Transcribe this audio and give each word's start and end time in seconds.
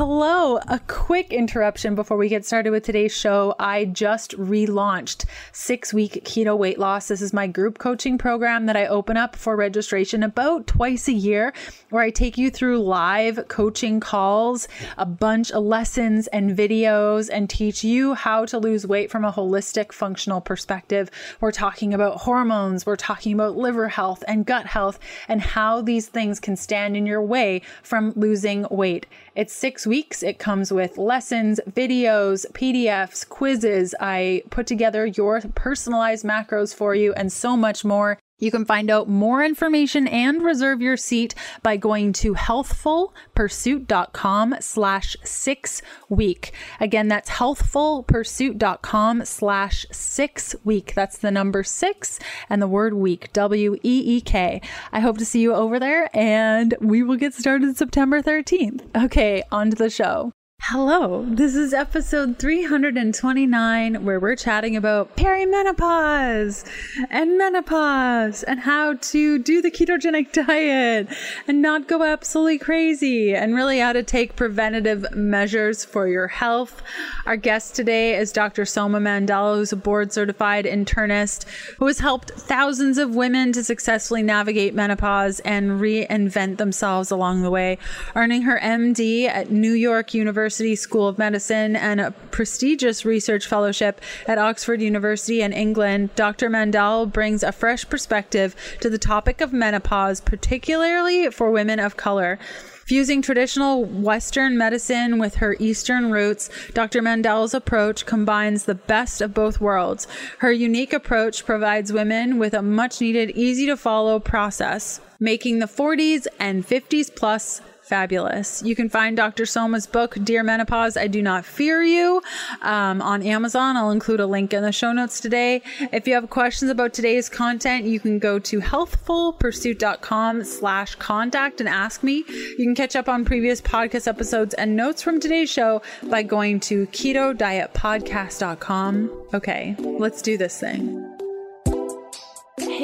Hello, 0.00 0.56
a 0.66 0.80
quick 0.86 1.30
interruption 1.30 1.94
before 1.94 2.16
we 2.16 2.30
get 2.30 2.46
started 2.46 2.70
with 2.70 2.84
today's 2.84 3.14
show. 3.14 3.54
I 3.58 3.84
just 3.84 4.34
relaunched 4.38 5.26
six 5.52 5.92
week 5.92 6.24
keto 6.24 6.56
weight 6.56 6.78
loss. 6.78 7.08
This 7.08 7.20
is 7.20 7.34
my 7.34 7.46
group 7.46 7.76
coaching 7.76 8.16
program 8.16 8.64
that 8.64 8.78
I 8.78 8.86
open 8.86 9.18
up 9.18 9.36
for 9.36 9.56
registration 9.56 10.22
about 10.22 10.66
twice 10.66 11.06
a 11.06 11.12
year, 11.12 11.52
where 11.90 12.02
I 12.02 12.08
take 12.08 12.38
you 12.38 12.50
through 12.50 12.78
live 12.78 13.46
coaching 13.48 14.00
calls, 14.00 14.68
a 14.96 15.04
bunch 15.04 15.52
of 15.52 15.64
lessons 15.64 16.28
and 16.28 16.56
videos, 16.56 17.28
and 17.30 17.50
teach 17.50 17.84
you 17.84 18.14
how 18.14 18.46
to 18.46 18.58
lose 18.58 18.86
weight 18.86 19.10
from 19.10 19.26
a 19.26 19.32
holistic, 19.32 19.92
functional 19.92 20.40
perspective. 20.40 21.10
We're 21.42 21.52
talking 21.52 21.92
about 21.92 22.22
hormones, 22.22 22.86
we're 22.86 22.96
talking 22.96 23.34
about 23.34 23.58
liver 23.58 23.88
health 23.88 24.24
and 24.26 24.46
gut 24.46 24.64
health, 24.64 24.98
and 25.28 25.42
how 25.42 25.82
these 25.82 26.06
things 26.06 26.40
can 26.40 26.56
stand 26.56 26.96
in 26.96 27.04
your 27.04 27.20
way 27.20 27.60
from 27.82 28.14
losing 28.16 28.66
weight. 28.70 29.04
It's 29.36 29.52
six 29.52 29.86
weeks. 29.90 30.22
It 30.22 30.38
comes 30.38 30.72
with 30.72 30.98
lessons, 30.98 31.58
videos, 31.68 32.46
PDFs, 32.52 33.28
quizzes. 33.28 33.92
I 33.98 34.44
put 34.48 34.68
together 34.68 35.04
your 35.04 35.40
personalized 35.56 36.24
macros 36.24 36.72
for 36.72 36.94
you 36.94 37.12
and 37.14 37.32
so 37.32 37.56
much 37.56 37.84
more. 37.84 38.16
You 38.40 38.50
can 38.50 38.64
find 38.64 38.90
out 38.90 39.08
more 39.08 39.44
information 39.44 40.08
and 40.08 40.42
reserve 40.42 40.82
your 40.82 40.96
seat 40.96 41.36
by 41.62 41.76
going 41.76 42.12
to 42.14 42.34
healthfulpursuit.com 42.34 44.56
slash 44.60 45.16
six 45.22 45.82
week. 46.08 46.52
Again, 46.80 47.06
that's 47.08 47.30
healthfulpursuit.com 47.30 49.24
slash 49.24 49.86
six 49.92 50.56
week. 50.64 50.94
That's 50.94 51.18
the 51.18 51.30
number 51.30 51.62
six 51.62 52.18
and 52.48 52.60
the 52.60 52.66
word 52.66 52.94
week, 52.94 53.32
W 53.32 53.76
E 53.82 54.16
E 54.16 54.20
K. 54.20 54.60
I 54.92 55.00
hope 55.00 55.18
to 55.18 55.24
see 55.24 55.40
you 55.40 55.54
over 55.54 55.78
there 55.78 56.10
and 56.16 56.74
we 56.80 57.02
will 57.02 57.16
get 57.16 57.34
started 57.34 57.76
September 57.76 58.22
13th. 58.22 59.04
Okay, 59.04 59.42
on 59.52 59.70
to 59.70 59.76
the 59.76 59.90
show. 59.90 60.32
Hello, 60.72 61.26
this 61.28 61.56
is 61.56 61.74
episode 61.74 62.38
329 62.38 64.04
where 64.04 64.20
we're 64.20 64.36
chatting 64.36 64.76
about 64.76 65.16
perimenopause 65.16 66.64
and 67.10 67.36
menopause 67.36 68.44
and 68.44 68.60
how 68.60 68.94
to 68.94 69.40
do 69.40 69.60
the 69.60 69.72
ketogenic 69.72 70.30
diet 70.46 71.08
and 71.48 71.60
not 71.60 71.88
go 71.88 72.04
absolutely 72.04 72.56
crazy 72.56 73.34
and 73.34 73.56
really 73.56 73.80
how 73.80 73.92
to 73.92 74.04
take 74.04 74.36
preventative 74.36 75.04
measures 75.12 75.84
for 75.84 76.06
your 76.06 76.28
health. 76.28 76.80
Our 77.26 77.36
guest 77.36 77.74
today 77.74 78.16
is 78.16 78.30
Dr. 78.30 78.64
Soma 78.64 79.00
Mandal, 79.00 79.56
who's 79.56 79.72
a 79.72 79.76
board 79.76 80.12
certified 80.12 80.66
internist 80.66 81.48
who 81.78 81.86
has 81.88 81.98
helped 81.98 82.30
thousands 82.30 82.96
of 82.96 83.16
women 83.16 83.52
to 83.54 83.64
successfully 83.64 84.22
navigate 84.22 84.76
menopause 84.76 85.40
and 85.40 85.80
reinvent 85.80 86.58
themselves 86.58 87.10
along 87.10 87.42
the 87.42 87.50
way, 87.50 87.76
earning 88.14 88.42
her 88.42 88.60
MD 88.62 89.26
at 89.26 89.50
New 89.50 89.72
York 89.72 90.14
University 90.14 90.59
University 90.60 90.76
School 90.76 91.08
of 91.08 91.16
Medicine 91.16 91.74
and 91.74 92.00
a 92.02 92.10
prestigious 92.30 93.06
research 93.06 93.46
fellowship 93.46 94.00
at 94.26 94.36
Oxford 94.36 94.82
University 94.82 95.40
in 95.40 95.54
England, 95.54 96.10
Dr. 96.16 96.50
Mandal 96.50 97.10
brings 97.10 97.42
a 97.42 97.50
fresh 97.50 97.88
perspective 97.88 98.54
to 98.80 98.90
the 98.90 98.98
topic 98.98 99.40
of 99.40 99.54
menopause, 99.54 100.20
particularly 100.20 101.30
for 101.30 101.50
women 101.50 101.80
of 101.80 101.96
color. 101.96 102.38
Fusing 102.84 103.22
traditional 103.22 103.84
Western 103.84 104.58
medicine 104.58 105.18
with 105.18 105.36
her 105.36 105.56
Eastern 105.60 106.10
roots, 106.10 106.50
Dr. 106.74 107.00
Mandal's 107.00 107.54
approach 107.54 108.04
combines 108.04 108.64
the 108.64 108.74
best 108.74 109.22
of 109.22 109.32
both 109.32 109.60
worlds. 109.60 110.06
Her 110.40 110.52
unique 110.52 110.92
approach 110.92 111.46
provides 111.46 111.92
women 111.92 112.38
with 112.38 112.52
a 112.52 112.62
much 112.62 113.00
needed, 113.00 113.30
easy 113.30 113.64
to 113.66 113.76
follow 113.76 114.18
process, 114.18 115.00
making 115.20 115.60
the 115.60 115.66
40s 115.66 116.26
and 116.38 116.66
50s 116.66 117.14
plus 117.14 117.62
fabulous. 117.90 118.62
You 118.62 118.74
can 118.76 118.88
find 118.88 119.16
Dr. 119.16 119.44
Soma's 119.44 119.88
book, 119.88 120.16
Dear 120.22 120.44
Menopause, 120.44 120.96
I 120.96 121.08
Do 121.08 121.20
Not 121.20 121.44
Fear 121.44 121.82
You, 121.82 122.22
um, 122.62 123.02
on 123.02 123.24
Amazon. 123.24 123.76
I'll 123.76 123.90
include 123.90 124.20
a 124.20 124.26
link 124.26 124.54
in 124.54 124.62
the 124.62 124.70
show 124.70 124.92
notes 124.92 125.18
today. 125.18 125.60
If 125.92 126.06
you 126.06 126.14
have 126.14 126.30
questions 126.30 126.70
about 126.70 126.94
today's 126.94 127.28
content, 127.28 127.86
you 127.86 127.98
can 127.98 128.20
go 128.20 128.38
to 128.38 128.60
healthfulpursuit.com 128.60 130.44
slash 130.44 130.94
contact 130.94 131.58
and 131.60 131.68
ask 131.68 132.04
me. 132.04 132.24
You 132.28 132.64
can 132.64 132.76
catch 132.76 132.94
up 132.94 133.08
on 133.08 133.24
previous 133.24 133.60
podcast 133.60 134.06
episodes 134.06 134.54
and 134.54 134.76
notes 134.76 135.02
from 135.02 135.18
today's 135.18 135.50
show 135.50 135.82
by 136.04 136.22
going 136.22 136.60
to 136.60 136.86
ketodietpodcast.com. 136.86 139.26
Okay, 139.34 139.74
let's 139.78 140.22
do 140.22 140.38
this 140.38 140.60
thing. 140.60 141.09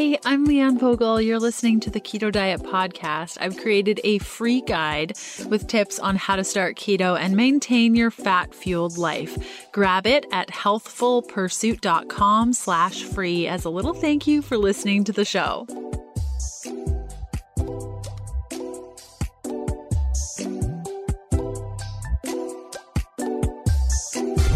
Hey, 0.07 0.19
I'm 0.25 0.47
Leanne 0.47 0.79
Vogel. 0.79 1.21
You're 1.21 1.41
listening 1.41 1.81
to 1.81 1.91
the 1.91 2.01
Keto 2.01 2.31
Diet 2.31 2.63
Podcast. 2.63 3.39
I've 3.41 3.57
created 3.57 4.01
a 4.05 4.19
free 4.19 4.61
guide 4.61 5.19
with 5.49 5.67
tips 5.67 5.99
on 5.99 6.15
how 6.15 6.37
to 6.37 6.45
start 6.45 6.77
keto 6.77 7.19
and 7.19 7.35
maintain 7.35 7.97
your 7.97 8.13
fat-fueled 8.13 8.99
life. 8.99 9.37
Grab 9.73 10.07
it 10.07 10.25
at 10.31 10.47
healthfulpursuit.com 10.51 12.53
slash 12.53 13.03
free 13.03 13.49
as 13.49 13.65
a 13.65 13.69
little 13.69 13.95
thank 13.95 14.29
you 14.29 14.43
for 14.43 14.57
listening 14.57 15.03
to 15.03 15.13
the 15.13 15.25
show. 15.25 15.67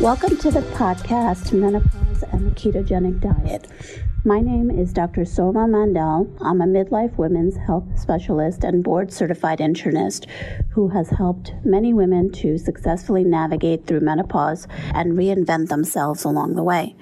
Welcome 0.01 0.37
to 0.39 0.51
the 0.53 0.63
podcast, 0.77 1.53
Menopause 1.53 2.23
and 2.31 2.47
the 2.47 2.53
Ketogenic 2.55 3.21
Diet. 3.21 3.67
My 4.23 4.39
name 4.41 4.71
is 4.71 4.93
Dr. 4.93 5.25
Soma 5.25 5.61
Mandal. 5.61 6.29
I'm 6.43 6.61
a 6.61 6.67
midlife 6.67 7.17
women's 7.17 7.57
health 7.57 7.99
specialist 8.11 8.65
and 8.65 8.83
board 8.83 9.13
certified 9.13 9.61
internist 9.61 10.29
who 10.71 10.89
has 10.89 11.11
helped 11.11 11.55
many 11.65 11.93
women 11.95 12.29
to 12.33 12.59
successfully 12.59 13.23
navigate 13.23 13.87
through 13.87 14.01
menopause 14.01 14.67
and 14.95 15.13
reinvent 15.13 15.69
themselves 15.69 16.25
along 16.25 16.57
the 16.57 16.63
way. 16.65 16.97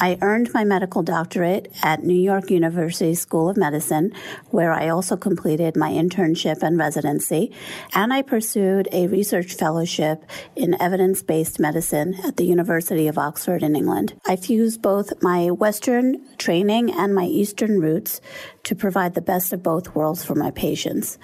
I 0.00 0.18
earned 0.22 0.52
my 0.52 0.64
medical 0.64 1.02
doctorate 1.02 1.72
at 1.82 2.02
New 2.02 2.20
York 2.20 2.50
University 2.50 3.14
School 3.14 3.48
of 3.48 3.56
Medicine, 3.56 4.12
where 4.50 4.72
I 4.72 4.88
also 4.88 5.16
completed 5.16 5.76
my 5.76 5.90
internship 5.90 6.62
and 6.62 6.76
residency, 6.78 7.52
and 7.94 8.12
I 8.12 8.22
pursued 8.22 8.88
a 8.90 9.06
research 9.06 9.54
fellowship 9.54 10.24
in 10.56 10.80
evidence 10.80 11.22
based 11.22 11.60
medicine 11.60 12.14
at 12.24 12.36
the 12.36 12.44
University 12.44 13.06
of 13.06 13.18
Oxford 13.18 13.62
in 13.62 13.76
England. 13.76 14.14
I 14.26 14.34
fused 14.36 14.82
both 14.82 15.22
my 15.22 15.50
Western 15.50 16.24
training 16.38 16.92
and 16.92 17.14
my 17.14 17.24
Eastern 17.24 17.80
roots 17.80 18.20
to 18.64 18.74
provide 18.74 19.14
the 19.14 19.20
best 19.20 19.52
of 19.52 19.62
both 19.62 19.94
worlds 19.94 20.24
for 20.24 20.34
my 20.34 20.50
patients. 20.50 21.18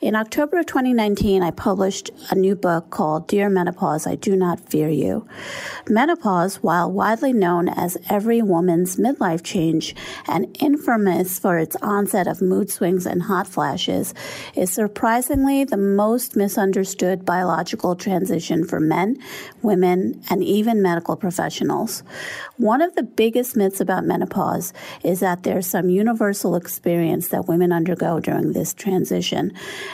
In 0.00 0.14
October 0.14 0.58
of 0.58 0.66
2019, 0.66 1.42
I 1.42 1.50
published 1.50 2.10
a 2.30 2.34
new 2.34 2.54
book 2.54 2.90
called 2.90 3.28
Dear 3.28 3.48
Menopause, 3.48 4.06
I 4.06 4.14
Do 4.14 4.36
Not 4.36 4.60
Fear 4.60 4.90
You. 4.90 5.26
Menopause, 5.88 6.56
while 6.56 6.90
widely 6.90 7.32
known 7.32 7.68
as 7.68 7.96
every 8.10 8.42
woman's 8.42 8.96
midlife 8.96 9.42
change 9.42 9.94
and 10.28 10.54
infamous 10.60 11.38
for 11.38 11.58
its 11.58 11.76
onset 11.76 12.26
of 12.26 12.42
mood 12.42 12.70
swings 12.70 13.06
and 13.06 13.22
hot 13.22 13.46
flashes, 13.46 14.12
is 14.54 14.72
surprisingly 14.72 15.64
the 15.64 15.76
most 15.76 16.36
misunderstood 16.36 17.24
biological 17.24 17.96
transition 17.96 18.64
for 18.64 18.80
men, 18.80 19.16
women, 19.62 20.22
and 20.28 20.44
even 20.44 20.82
medical 20.82 21.16
professionals. 21.16 22.02
One 22.58 22.82
of 22.82 22.94
the 22.94 23.02
biggest 23.02 23.56
myths 23.56 23.80
about 23.80 24.04
menopause 24.04 24.72
is 25.02 25.20
that 25.20 25.42
there's 25.42 25.66
some 25.66 25.88
universal 25.88 26.54
experience 26.76 27.28
that 27.28 27.48
women 27.48 27.72
undergo 27.72 28.20
during 28.20 28.52
this 28.52 28.74
transition. 28.74 29.50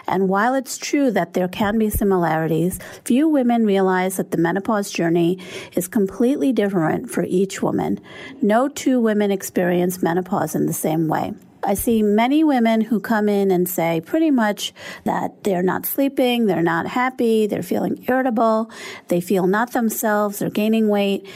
And 0.08 0.28
while 0.28 0.52
it's 0.56 0.76
true 0.76 1.12
that 1.12 1.32
there 1.32 1.46
can 1.46 1.78
be 1.78 1.90
similarities, 1.90 2.80
few 3.04 3.28
women 3.28 3.64
realize 3.64 4.16
that 4.16 4.32
the 4.32 4.36
menopause 4.36 4.90
journey 4.90 5.38
is 5.76 5.86
completely 5.86 6.52
different 6.52 7.08
for 7.08 7.22
each 7.22 7.62
woman. 7.62 8.00
No 8.42 8.66
two 8.66 8.98
women 8.98 9.30
experience 9.30 10.02
menopause 10.02 10.56
in 10.56 10.66
the 10.66 10.72
same 10.72 11.06
way. 11.06 11.34
I 11.64 11.74
see 11.74 12.02
many 12.02 12.42
women 12.42 12.80
who 12.80 12.98
come 12.98 13.28
in 13.28 13.52
and 13.52 13.68
say 13.68 14.00
pretty 14.00 14.32
much 14.32 14.72
that 15.04 15.44
they're 15.44 15.62
not 15.62 15.86
sleeping, 15.86 16.46
they're 16.46 16.60
not 16.60 16.88
happy, 16.88 17.46
they're 17.46 17.62
feeling 17.62 18.04
irritable, 18.08 18.70
they 19.06 19.20
feel 19.20 19.46
not 19.46 19.72
themselves, 19.72 20.40
they're 20.40 20.50
gaining 20.50 20.88
weight, 20.88 21.28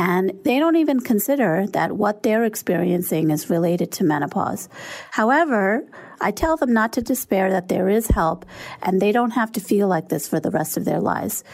and 0.00 0.32
they 0.44 0.58
don't 0.58 0.76
even 0.76 0.98
consider 0.98 1.66
that 1.74 1.92
what 1.92 2.22
they're 2.22 2.44
experiencing 2.44 3.30
is 3.30 3.50
related 3.50 3.92
to 3.92 4.02
menopause. 4.02 4.66
However, 5.10 5.86
I 6.22 6.30
tell 6.30 6.56
them 6.56 6.72
not 6.72 6.94
to 6.94 7.02
despair 7.02 7.50
that 7.50 7.68
there 7.68 7.90
is 7.90 8.06
help 8.06 8.46
and 8.80 8.98
they 8.98 9.12
don't 9.12 9.32
have 9.32 9.52
to 9.52 9.60
feel 9.60 9.88
like 9.88 10.08
this 10.08 10.26
for 10.26 10.40
the 10.40 10.50
rest 10.50 10.78
of 10.78 10.86
their 10.86 11.00
lives. 11.00 11.44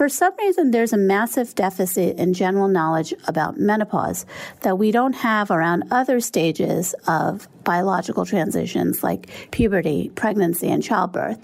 For 0.00 0.08
some 0.08 0.32
reason, 0.38 0.70
there's 0.70 0.94
a 0.94 0.96
massive 0.96 1.54
deficit 1.54 2.18
in 2.18 2.32
general 2.32 2.68
knowledge 2.68 3.12
about 3.28 3.58
menopause 3.58 4.24
that 4.62 4.78
we 4.78 4.92
don't 4.92 5.12
have 5.12 5.50
around 5.50 5.84
other 5.90 6.20
stages 6.20 6.94
of 7.06 7.46
biological 7.64 8.24
transitions 8.24 9.02
like 9.02 9.28
puberty, 9.50 10.10
pregnancy, 10.14 10.68
and 10.68 10.82
childbirth. 10.82 11.38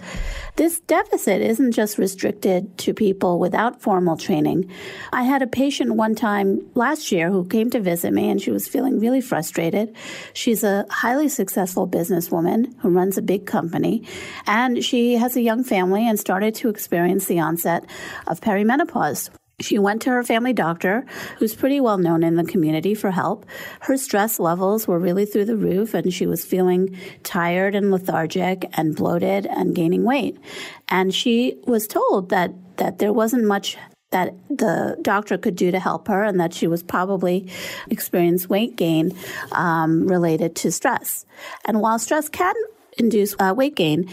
This 0.56 0.80
deficit 0.80 1.42
isn't 1.42 1.72
just 1.72 1.98
restricted 1.98 2.78
to 2.78 2.94
people 2.94 3.38
without 3.38 3.82
formal 3.82 4.16
training. 4.16 4.70
I 5.12 5.24
had 5.24 5.42
a 5.42 5.46
patient 5.46 5.94
one 5.94 6.14
time 6.14 6.66
last 6.74 7.12
year 7.12 7.30
who 7.30 7.44
came 7.44 7.68
to 7.70 7.80
visit 7.80 8.14
me 8.14 8.30
and 8.30 8.40
she 8.40 8.50
was 8.50 8.66
feeling 8.66 8.98
really 8.98 9.20
frustrated. 9.20 9.94
She's 10.32 10.64
a 10.64 10.86
highly 10.88 11.28
successful 11.28 11.86
businesswoman 11.86 12.74
who 12.78 12.88
runs 12.88 13.18
a 13.18 13.22
big 13.22 13.44
company, 13.44 14.02
and 14.46 14.82
she 14.82 15.16
has 15.16 15.36
a 15.36 15.42
young 15.42 15.62
family 15.62 16.08
and 16.08 16.18
started 16.18 16.54
to 16.56 16.70
experience 16.70 17.26
the 17.26 17.40
onset 17.40 17.84
of 18.26 18.40
perimenopause. 18.46 19.30
She 19.58 19.78
went 19.78 20.02
to 20.02 20.10
her 20.10 20.22
family 20.22 20.52
doctor, 20.52 21.06
who's 21.38 21.54
pretty 21.54 21.80
well 21.80 21.96
known 21.96 22.22
in 22.22 22.36
the 22.36 22.44
community, 22.44 22.94
for 22.94 23.10
help. 23.10 23.46
Her 23.80 23.96
stress 23.96 24.38
levels 24.38 24.86
were 24.86 24.98
really 24.98 25.24
through 25.24 25.46
the 25.46 25.56
roof, 25.56 25.94
and 25.94 26.12
she 26.12 26.26
was 26.26 26.44
feeling 26.44 26.94
tired 27.22 27.74
and 27.74 27.90
lethargic 27.90 28.68
and 28.74 28.94
bloated 28.94 29.46
and 29.46 29.74
gaining 29.74 30.04
weight. 30.04 30.36
And 30.88 31.14
she 31.14 31.56
was 31.66 31.86
told 31.86 32.28
that, 32.28 32.52
that 32.76 32.98
there 32.98 33.14
wasn't 33.14 33.46
much 33.46 33.78
that 34.10 34.34
the 34.50 34.98
doctor 35.00 35.38
could 35.38 35.56
do 35.56 35.70
to 35.70 35.80
help 35.80 36.06
her, 36.08 36.22
and 36.22 36.38
that 36.38 36.52
she 36.52 36.66
was 36.66 36.82
probably 36.82 37.48
experiencing 37.90 38.50
weight 38.50 38.76
gain 38.76 39.16
um, 39.52 40.06
related 40.06 40.54
to 40.56 40.70
stress. 40.70 41.24
And 41.66 41.80
while 41.80 41.98
stress 41.98 42.28
can 42.28 42.54
induce 42.98 43.34
uh, 43.38 43.54
weight 43.56 43.74
gain, 43.74 44.10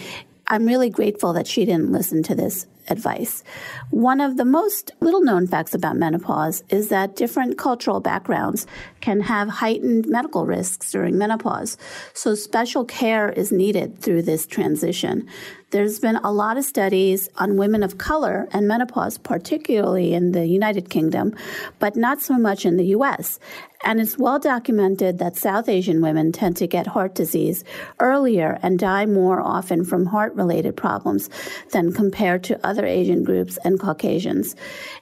I'm 0.47 0.65
really 0.65 0.89
grateful 0.89 1.33
that 1.33 1.47
she 1.47 1.65
didn't 1.65 1.91
listen 1.91 2.23
to 2.23 2.35
this 2.35 2.65
advice. 2.89 3.43
One 3.89 4.21
of 4.21 4.37
the 4.37 4.45
most 4.45 4.91
little 4.99 5.21
known 5.21 5.47
facts 5.47 5.73
about 5.73 5.97
menopause 5.97 6.63
is 6.69 6.89
that 6.89 7.15
different 7.15 7.57
cultural 7.57 7.99
backgrounds 7.99 8.65
can 9.01 9.21
have 9.21 9.49
heightened 9.49 10.07
medical 10.07 10.45
risks 10.45 10.91
during 10.91 11.17
menopause. 11.17 11.77
So 12.13 12.35
special 12.35 12.85
care 12.85 13.29
is 13.29 13.51
needed 13.51 13.99
through 13.99 14.23
this 14.23 14.47
transition. 14.47 15.27
There's 15.73 15.99
been 15.99 16.17
a 16.17 16.31
lot 16.31 16.57
of 16.57 16.65
studies 16.65 17.29
on 17.37 17.57
women 17.57 17.83
of 17.83 17.97
color 17.97 18.47
and 18.51 18.67
menopause, 18.67 19.17
particularly 19.17 20.13
in 20.13 20.31
the 20.31 20.45
United 20.45 20.89
Kingdom, 20.89 21.35
but 21.79 21.95
not 21.95 22.21
so 22.21 22.37
much 22.37 22.65
in 22.65 22.77
the 22.77 22.85
US. 22.97 23.39
And 23.83 23.99
it's 23.99 24.17
well 24.17 24.39
documented 24.39 25.17
that 25.19 25.35
South 25.35 25.67
Asian 25.67 26.01
women 26.01 26.31
tend 26.31 26.55
to 26.57 26.67
get 26.67 26.87
heart 26.87 27.15
disease 27.15 27.65
earlier 27.99 28.57
and 28.63 28.79
die 28.79 29.05
more 29.05 29.41
often 29.41 29.83
from 29.83 30.05
heart 30.05 30.33
related 30.35 30.77
problems 30.77 31.29
than 31.71 31.91
compared 31.91 32.45
to 32.45 32.65
other 32.65 32.72
Asian 32.81 33.23
groups 33.23 33.57
and 33.63 33.79
Caucasians. 33.79 34.55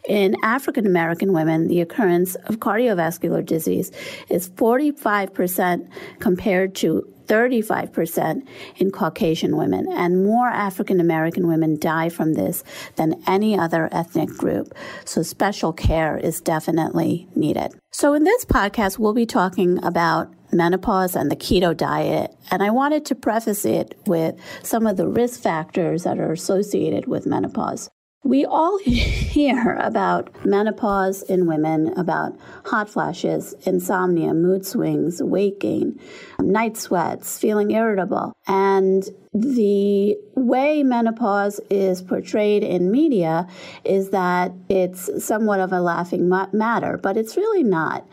In 0.08 0.36
African 0.44 0.86
American 0.86 1.32
women, 1.32 1.68
the 1.68 1.82
occurrence 1.82 2.36
of 2.36 2.60
cardiovascular 2.60 3.46
disease 3.46 3.92
is 4.30 4.50
45% 4.50 5.88
compared 6.20 6.76
to 6.76 7.08
35% 7.28 8.46
in 8.76 8.92
Caucasian 8.92 9.56
women, 9.56 9.88
and 9.90 10.26
more 10.26 10.48
African 10.48 11.00
American 11.00 11.48
women 11.48 11.80
die 11.80 12.10
from 12.10 12.34
this 12.34 12.62
than 12.98 13.22
any 13.26 13.58
other 13.58 13.88
ethnic 13.94 14.30
group. 14.30 14.74
So 15.06 15.24
special 15.24 15.72
care 15.72 16.18
is 16.18 16.42
definitely 16.42 17.30
needed. 17.34 17.74
So 17.92 18.14
in 18.14 18.26
this 18.26 18.44
podcast, 18.44 19.00
we'll 19.00 19.14
be 19.14 19.26
talking 19.26 19.82
about 19.82 20.34
menopause 20.54 21.16
and 21.16 21.32
the 21.32 21.36
keto 21.36 21.76
diet. 21.76 22.36
And 22.50 22.62
I 22.64 22.70
wanted 22.70 23.06
to 23.06 23.16
preface 23.16 23.66
it 23.66 23.98
with 24.06 24.36
some 24.64 24.88
of 24.88 24.98
the 24.98 25.08
risk 25.08 25.42
factors 25.42 26.04
that 26.04 26.20
are 26.20 26.32
associated 26.32 27.08
with 27.08 27.26
menopause. 27.26 27.90
We 28.24 28.46
all 28.46 28.78
hear 28.84 29.78
about 29.82 30.46
menopause 30.46 31.24
in 31.24 31.48
women, 31.48 31.98
about 31.98 32.38
hot 32.66 32.88
flashes, 32.88 33.56
insomnia, 33.64 34.34
mood 34.34 34.66
swings, 34.66 35.24
weight 35.24 35.60
gain, 35.60 36.00
night 36.40 36.78
sweats, 36.78 37.40
feeling 37.40 37.72
irritable. 37.72 38.34
And 38.48 39.04
the 39.34 40.18
way 40.36 40.84
menopause 40.84 41.60
is 41.70 42.02
portrayed 42.02 42.64
in 42.64 42.92
media 42.92 43.48
is 43.86 44.10
that 44.10 44.52
it's 44.70 45.24
somewhat 45.24 45.62
of 45.62 45.72
a 45.72 45.80
laughing 45.80 46.30
matter, 46.30 47.00
but 47.02 47.18
it's 47.18 47.38
really 47.38 47.64
not. 47.64 48.06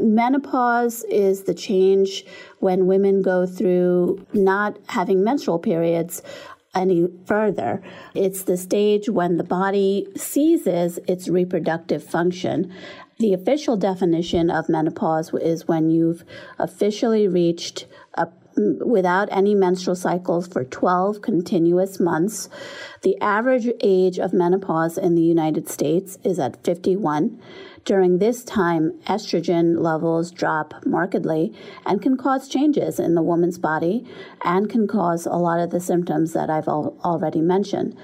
Menopause 0.00 1.04
is 1.04 1.44
the 1.44 1.54
change 1.54 2.24
when 2.58 2.86
women 2.86 3.22
go 3.22 3.46
through 3.46 4.26
not 4.32 4.76
having 4.88 5.22
menstrual 5.22 5.60
periods 5.60 6.22
any 6.74 7.08
further. 7.26 7.82
It's 8.14 8.42
the 8.42 8.56
stage 8.56 9.08
when 9.08 9.36
the 9.36 9.44
body 9.44 10.08
seizes 10.16 10.98
its 11.08 11.28
reproductive 11.28 12.02
function. 12.02 12.72
The 13.18 13.32
official 13.32 13.76
definition 13.76 14.50
of 14.50 14.68
menopause 14.68 15.32
is 15.34 15.68
when 15.68 15.90
you've 15.90 16.24
officially 16.58 17.28
reached 17.28 17.86
a 18.14 18.28
without 18.56 19.28
any 19.32 19.54
menstrual 19.54 19.96
cycles 19.96 20.46
for 20.46 20.64
12 20.64 21.20
continuous 21.20 21.98
months. 21.98 22.48
The 23.02 23.20
average 23.20 23.68
age 23.80 24.18
of 24.18 24.32
menopause 24.32 24.96
in 24.96 25.14
the 25.14 25.22
United 25.22 25.68
States 25.68 26.18
is 26.22 26.38
at 26.38 26.62
51. 26.64 27.40
During 27.84 28.16
this 28.16 28.42
time, 28.44 28.92
estrogen 29.06 29.78
levels 29.78 30.30
drop 30.30 30.86
markedly 30.86 31.52
and 31.84 32.00
can 32.00 32.16
cause 32.16 32.48
changes 32.48 32.98
in 32.98 33.14
the 33.14 33.22
woman's 33.22 33.58
body 33.58 34.06
and 34.42 34.70
can 34.70 34.88
cause 34.88 35.26
a 35.26 35.36
lot 35.36 35.60
of 35.60 35.68
the 35.70 35.80
symptoms 35.80 36.32
that 36.32 36.48
I've 36.48 36.66
al- 36.66 36.96
already 37.04 37.42
mentioned. 37.42 37.94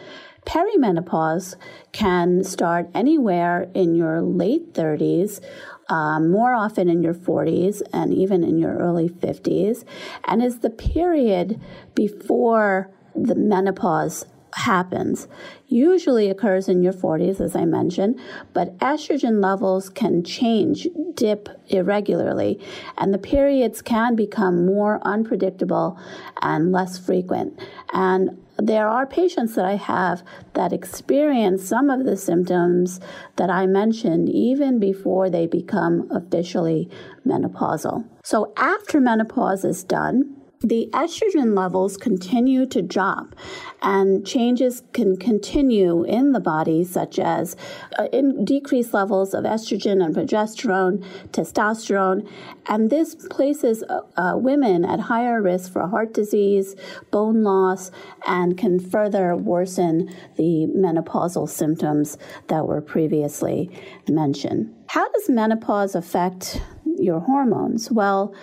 Perimenopause 0.44 1.56
can 1.92 2.44
start 2.44 2.90
anywhere 2.94 3.70
in 3.72 3.94
your 3.94 4.20
late 4.20 4.74
30s, 4.74 5.40
um, 5.88 6.30
more 6.30 6.54
often 6.54 6.90
in 6.90 7.02
your 7.02 7.14
40s, 7.14 7.80
and 7.90 8.12
even 8.12 8.44
in 8.44 8.58
your 8.58 8.76
early 8.76 9.08
50s, 9.08 9.84
and 10.26 10.42
is 10.42 10.58
the 10.58 10.70
period 10.70 11.58
before 11.94 12.90
the 13.14 13.34
menopause 13.34 14.26
happens 14.54 15.28
usually 15.68 16.28
occurs 16.28 16.68
in 16.68 16.82
your 16.82 16.92
40s, 16.92 17.40
as 17.40 17.54
I 17.54 17.64
mentioned, 17.64 18.18
but 18.52 18.76
estrogen 18.78 19.42
levels 19.42 19.88
can 19.88 20.24
change, 20.24 20.88
dip 21.14 21.48
irregularly, 21.68 22.60
and 22.98 23.14
the 23.14 23.18
periods 23.18 23.80
can 23.80 24.16
become 24.16 24.66
more 24.66 25.00
unpredictable 25.02 25.98
and 26.42 26.72
less 26.72 26.98
frequent. 26.98 27.58
And 27.92 28.36
there 28.58 28.88
are 28.88 29.06
patients 29.06 29.54
that 29.54 29.64
I 29.64 29.76
have 29.76 30.22
that 30.54 30.72
experience 30.72 31.64
some 31.64 31.88
of 31.88 32.04
the 32.04 32.16
symptoms 32.16 33.00
that 33.36 33.48
I 33.48 33.66
mentioned 33.66 34.28
even 34.28 34.78
before 34.78 35.30
they 35.30 35.46
become 35.46 36.10
officially 36.10 36.90
menopausal. 37.26 38.04
So 38.22 38.52
after 38.56 39.00
menopause 39.00 39.64
is 39.64 39.82
done, 39.82 40.36
the 40.62 40.90
estrogen 40.92 41.56
levels 41.56 41.96
continue 41.96 42.66
to 42.66 42.82
drop 42.82 43.34
and 43.80 44.26
changes 44.26 44.82
can 44.92 45.16
continue 45.16 46.04
in 46.04 46.32
the 46.32 46.40
body 46.40 46.84
such 46.84 47.18
as 47.18 47.56
uh, 47.98 48.08
in 48.12 48.44
decreased 48.44 48.92
levels 48.92 49.32
of 49.32 49.44
estrogen 49.44 50.04
and 50.04 50.14
progesterone 50.14 51.02
testosterone 51.30 52.28
and 52.66 52.90
this 52.90 53.14
places 53.30 53.82
uh, 53.84 54.00
uh, 54.18 54.36
women 54.36 54.84
at 54.84 55.00
higher 55.00 55.40
risk 55.40 55.72
for 55.72 55.88
heart 55.88 56.12
disease 56.12 56.76
bone 57.10 57.42
loss 57.42 57.90
and 58.26 58.58
can 58.58 58.78
further 58.78 59.34
worsen 59.34 60.14
the 60.36 60.66
menopausal 60.76 61.48
symptoms 61.48 62.18
that 62.48 62.66
were 62.66 62.82
previously 62.82 63.70
mentioned. 64.10 64.70
How 64.88 65.10
does 65.10 65.30
menopause 65.30 65.94
affect 65.94 66.60
your 66.84 67.20
hormones? 67.20 67.90
Well 67.90 68.34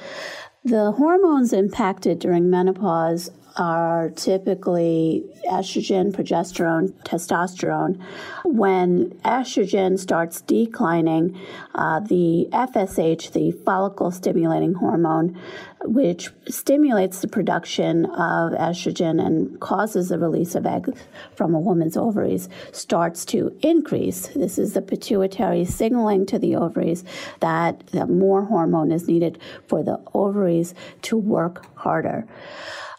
the 0.67 0.91
hormones 0.91 1.53
impacted 1.53 2.19
during 2.19 2.49
menopause 2.49 3.31
are 3.57 4.11
typically 4.11 5.23
estrogen, 5.49 6.11
progesterone, 6.11 6.91
testosterone. 7.03 7.99
When 8.45 9.11
estrogen 9.25 9.97
starts 9.97 10.41
declining, 10.41 11.39
uh, 11.73 12.01
the 12.01 12.47
FSH, 12.51 13.31
the 13.31 13.51
follicle 13.65 14.11
stimulating 14.11 14.75
hormone, 14.75 15.39
which 15.83 16.29
stimulates 16.47 17.21
the 17.21 17.27
production 17.27 18.05
of 18.05 18.53
estrogen 18.53 19.23
and 19.23 19.59
causes 19.59 20.09
the 20.09 20.19
release 20.19 20.53
of 20.53 20.65
eggs 20.65 20.91
from 21.35 21.55
a 21.55 21.59
woman's 21.59 21.97
ovaries, 21.97 22.49
starts 22.71 23.25
to 23.25 23.57
increase. 23.61 24.27
This 24.27 24.59
is 24.59 24.73
the 24.73 24.81
pituitary 24.81 25.65
signaling 25.65 26.27
to 26.27 26.37
the 26.37 26.55
ovaries 26.55 27.03
that 27.39 28.09
more 28.09 28.45
hormone 28.45 28.91
is 28.91 29.07
needed 29.07 29.39
for 29.67 29.83
the 29.83 29.99
ovaries 30.13 30.75
to 31.03 31.17
work 31.17 31.65
harder. 31.75 32.27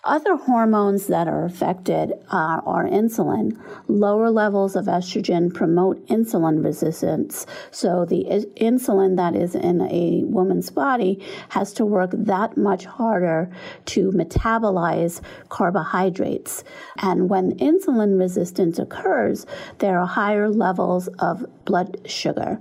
Other 0.04 0.36
hormones 0.36 1.08
that 1.08 1.26
are 1.26 1.44
affected 1.44 2.12
uh, 2.30 2.60
are 2.64 2.84
insulin. 2.84 3.60
Lower 3.88 4.30
levels 4.30 4.76
of 4.76 4.84
estrogen 4.84 5.52
promote 5.52 6.06
insulin 6.06 6.64
resistance. 6.64 7.46
So 7.72 8.04
the 8.04 8.24
insulin 8.56 9.16
that 9.16 9.34
is 9.34 9.56
in 9.56 9.80
a 9.82 10.22
woman's 10.24 10.70
body 10.70 11.26
has 11.48 11.72
to 11.74 11.84
work 11.84 12.12
that 12.12 12.56
much 12.56 12.84
harder 12.84 13.50
to 13.86 14.12
metabolize 14.12 15.20
carbohydrates. 15.48 16.62
And 16.98 17.28
when 17.28 17.58
insulin 17.58 18.20
resistance 18.20 18.78
occurs, 18.78 19.46
there 19.78 19.98
are 19.98 20.06
higher 20.06 20.48
levels 20.48 21.08
of 21.18 21.44
blood 21.64 22.08
sugar. 22.08 22.60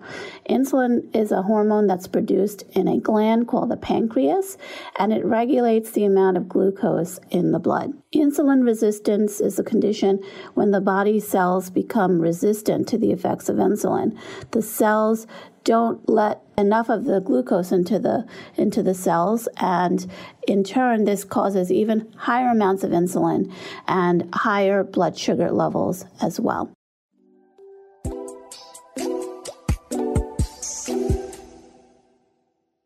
Insulin 0.49 1.15
is 1.15 1.31
a 1.31 1.43
hormone 1.43 1.85
that's 1.85 2.07
produced 2.07 2.63
in 2.71 2.87
a 2.87 2.99
gland 2.99 3.47
called 3.47 3.69
the 3.69 3.77
pancreas, 3.77 4.57
and 4.97 5.13
it 5.13 5.23
regulates 5.23 5.91
the 5.91 6.03
amount 6.03 6.35
of 6.35 6.49
glucose 6.49 7.19
in 7.29 7.51
the 7.51 7.59
blood. 7.59 7.93
Insulin 8.13 8.63
resistance 8.65 9.39
is 9.39 9.59
a 9.59 9.63
condition 9.63 10.23
when 10.53 10.71
the 10.71 10.81
body 10.81 11.19
cells 11.19 11.69
become 11.69 12.19
resistant 12.19 12.87
to 12.87 12.97
the 12.97 13.11
effects 13.11 13.49
of 13.49 13.57
insulin. 13.57 14.17
The 14.51 14.61
cells 14.61 15.27
don't 15.63 16.07
let 16.07 16.41
enough 16.57 16.89
of 16.89 17.03
the 17.03 17.19
glucose 17.19 17.73
into 17.73 17.99
the 17.99 18.25
into 18.55 18.81
the 18.81 18.93
cells 18.93 19.49
and 19.57 20.09
in 20.47 20.63
turn 20.63 21.03
this 21.03 21.25
causes 21.25 21.69
even 21.69 22.09
higher 22.15 22.47
amounts 22.47 22.85
of 22.85 22.91
insulin 22.91 23.53
and 23.85 24.33
higher 24.33 24.81
blood 24.83 25.17
sugar 25.17 25.51
levels 25.51 26.05
as 26.21 26.39
well. 26.39 26.71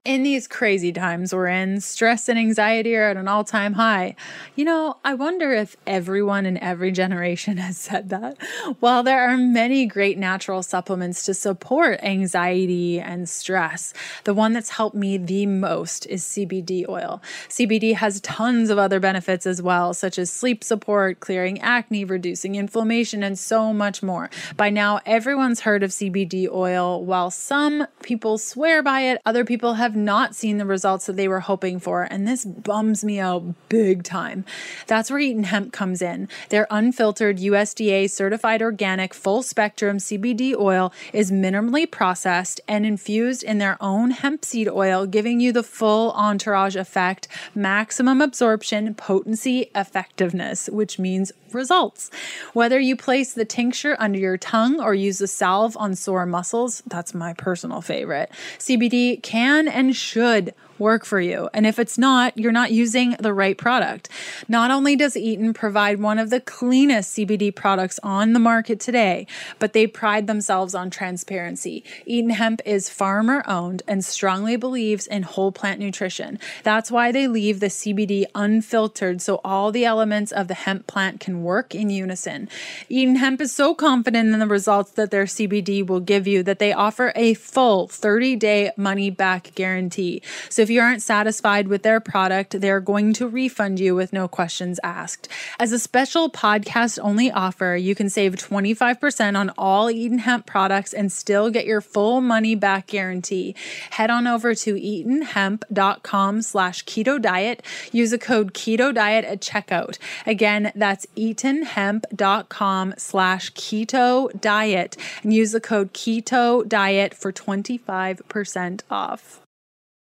In 0.04 0.24
these 0.24 0.48
crazy 0.48 0.92
times 0.92 1.32
we're 1.32 1.48
in, 1.48 1.80
stress 1.80 2.28
and 2.28 2.40
anxiety 2.40 2.96
are 2.96 3.04
at 3.04 3.18
an 3.18 3.28
all 3.28 3.44
time 3.44 3.74
high. 3.74 4.16
You 4.56 4.66
know, 4.66 4.98
I 5.06 5.14
wonder 5.14 5.52
if 5.54 5.78
everyone 5.86 6.48
in 6.48 6.58
every 6.58 6.92
generation 6.92 7.58
has 7.58 7.78
said 7.78 8.10
that. 8.10 8.38
While 8.80 9.04
there 9.04 9.30
are 9.30 9.38
many 9.38 9.86
great 9.86 10.18
natural 10.18 10.64
supplements 10.64 11.24
to 11.26 11.36
support 11.36 12.00
anxiety 12.02 13.00
and 13.00 13.30
stress, 13.30 13.94
the 14.24 14.34
one 14.34 14.54
that's 14.54 14.72
helped 14.72 14.96
me 14.96 15.18
the 15.18 15.46
most 15.46 16.08
is 16.08 16.24
CBD 16.24 16.90
oil. 16.90 17.22
CBD 17.48 17.94
has 17.94 18.22
tons 18.22 18.72
of 18.72 18.80
other 18.80 19.00
benefits 19.00 19.46
as 19.46 19.62
well, 19.62 19.94
such 19.94 20.18
as 20.18 20.32
sleep 20.32 20.64
support, 20.64 21.20
clearing 21.20 21.62
acne, 21.62 22.06
reducing 22.06 22.56
inflammation, 22.56 23.22
and 23.22 23.38
so 23.38 23.72
much 23.72 24.02
more. 24.02 24.32
By 24.58 24.72
now, 24.72 25.00
everyone's 25.06 25.60
heard 25.60 25.84
of 25.84 25.92
CBD 25.92 26.50
oil. 26.52 27.06
While 27.06 27.30
some 27.30 27.86
people 28.02 28.40
swear 28.40 28.82
by 28.82 29.02
it, 29.02 29.22
other 29.28 29.46
people 29.46 29.76
have 29.76 29.91
not 29.96 30.36
seen 30.36 30.58
the 30.58 30.66
results 30.66 31.06
that 31.06 31.16
they 31.16 31.28
were 31.28 31.40
hoping 31.42 31.80
for, 31.80 32.04
and 32.04 32.28
this 32.28 32.46
bums 32.46 33.04
me 33.04 33.20
out 33.20 33.44
big 33.70 34.04
time. 34.04 34.46
That's 34.88 35.10
where 35.10 35.20
Eaton 35.20 35.44
Hemp 35.46 35.74
comes 35.74 36.02
in. 36.02 36.30
Their 36.50 36.68
unfiltered 36.70 37.38
USDA 37.38 38.10
certified 38.10 38.62
organic 38.62 39.14
full 39.14 39.44
spectrum 39.44 39.98
CBD 39.98 40.56
oil 40.58 40.94
is 41.14 41.32
minimally 41.32 41.90
processed 41.90 42.62
and 42.68 42.86
infused 42.86 43.44
in 43.44 43.58
their 43.58 43.78
own 43.82 44.12
hemp 44.12 44.46
seed 44.46 44.68
oil, 44.68 45.06
giving 45.06 45.40
you 45.40 45.52
the 45.52 45.64
full 45.64 46.12
entourage 46.14 46.76
effect, 46.76 47.28
maximum 47.56 48.22
absorption, 48.22 48.94
potency, 48.94 49.70
effectiveness, 49.76 50.70
which 50.70 51.00
means 51.00 51.32
results. 51.54 52.10
Whether 52.54 52.80
you 52.80 52.96
place 52.96 53.34
the 53.34 53.46
tincture 53.46 53.96
under 54.00 54.20
your 54.20 54.38
tongue 54.38 54.80
or 54.80 54.94
use 54.94 55.18
the 55.18 55.28
salve 55.28 55.76
on 55.78 55.96
sore 55.96 56.26
muscles, 56.26 56.82
that's 56.88 57.14
my 57.14 57.34
personal 57.34 57.82
favorite. 57.82 58.32
CBD 58.58 59.22
can 59.22 59.68
and 59.68 59.81
should 59.90 60.54
work 60.82 61.06
for 61.06 61.22
you. 61.22 61.50
And 61.54 61.66
if 61.66 61.80
it's 61.80 61.98
not, 61.98 62.38
you're 62.38 62.52
not 62.52 62.72
using 62.72 63.16
the 63.20 63.34
right 63.34 63.58
product. 63.58 64.10
Not 64.50 64.72
only 64.72 64.96
does 64.98 65.16
Eaton 65.16 65.54
provide 65.54 66.02
one 66.02 66.20
of 66.20 66.30
the 66.30 66.42
cleanest 66.42 67.16
CBD 67.16 67.56
products 67.56 68.00
on 68.04 68.34
the 68.34 68.40
market 68.40 68.80
today, 68.80 69.28
but 69.60 69.74
they 69.74 69.88
pride 69.88 70.28
themselves 70.28 70.76
on 70.76 70.90
transparency. 70.90 71.84
Eaton 72.06 72.32
Hemp 72.32 72.62
is 72.66 72.90
farmer 72.90 73.44
owned 73.48 73.84
and 73.88 74.04
strongly 74.04 74.58
believes 74.58 75.08
in 75.08 75.24
whole 75.24 75.52
plant 75.52 75.80
nutrition. 75.80 76.40
That's 76.64 76.92
why 76.92 77.12
they 77.12 77.28
leave 77.28 77.60
the 77.60 77.68
CBD 77.68 78.26
unfiltered 78.34 79.22
so 79.22 79.40
all 79.44 79.72
the 79.72 79.86
elements 79.86 80.32
of 80.32 80.48
the 80.48 80.56
hemp 80.56 80.88
plant 80.88 81.20
can 81.20 81.44
work 81.44 81.76
in 81.76 81.90
unison. 81.92 82.50
Eaton 82.90 83.18
Hemp 83.18 83.40
is 83.40 83.54
so 83.54 83.76
confident 83.76 84.34
in 84.34 84.40
the 84.40 84.48
results 84.48 84.92
that 84.92 85.12
their 85.12 85.26
CBD 85.26 85.86
will 85.86 86.00
give 86.00 86.26
you 86.26 86.42
that 86.44 86.60
they 86.60 86.74
offer 86.74 87.14
a 87.16 87.36
full 87.36 87.88
30 87.88 88.36
day 88.38 88.72
money 88.76 89.10
back 89.12 89.54
guarantee. 89.54 90.22
So 90.50 90.62
if 90.62 90.71
you 90.72 90.82
aren't 90.82 91.02
satisfied 91.02 91.68
with 91.68 91.84
their 91.84 92.00
product, 92.00 92.60
they're 92.60 92.80
going 92.80 93.14
to 93.14 93.28
refund 93.28 93.80
you 93.80 93.94
with 93.94 94.14
no 94.14 94.28
questions 94.28 94.80
asked. 94.84 95.28
As 95.60 95.72
a 95.72 95.80
special 95.80 96.30
podcast 96.30 96.98
only 97.02 97.30
offer, 97.32 97.76
you 97.76 97.94
can 97.94 98.10
save 98.10 98.36
25% 98.36 99.38
on 99.38 99.52
all 99.58 99.92
Eaton 99.92 100.20
Hemp 100.20 100.46
products 100.46 100.94
and 100.94 101.12
still 101.12 101.50
get 101.50 101.66
your 101.66 101.82
full 101.82 102.22
money 102.22 102.56
back 102.56 102.88
guarantee. 102.88 103.56
Head 103.92 104.10
on 104.10 104.28
over 104.28 104.56
to 104.56 104.76
eatonhemp.com 104.76 106.42
slash 106.42 106.86
keto 106.86 107.22
diet. 107.22 107.64
Use 107.92 108.14
a 108.14 108.18
code 108.18 108.54
keto 108.54 108.94
diet 108.94 109.26
at 109.26 109.42
checkout. 109.42 109.98
Again, 110.26 110.72
that's 110.76 111.06
eatonhemp.com 111.18 112.94
slash 112.98 113.54
keto 113.54 114.40
diet 114.40 114.98
and 115.24 115.34
use 115.34 115.52
the 115.52 115.62
code 115.62 115.94
keto 115.94 116.68
diet 116.68 117.14
for 117.14 117.32
25% 117.32 118.82
off. 118.90 119.41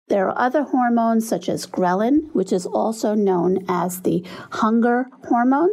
There 0.08 0.28
are 0.28 0.38
other 0.38 0.64
hormones 0.64 1.26
such 1.26 1.49
as 1.49 1.66
ghrelin, 1.66 2.30
which 2.34 2.52
is 2.52 2.66
also 2.66 3.14
known 3.14 3.64
as 3.70 4.02
the 4.02 4.23
hunger 4.50 5.06
hormone, 5.28 5.70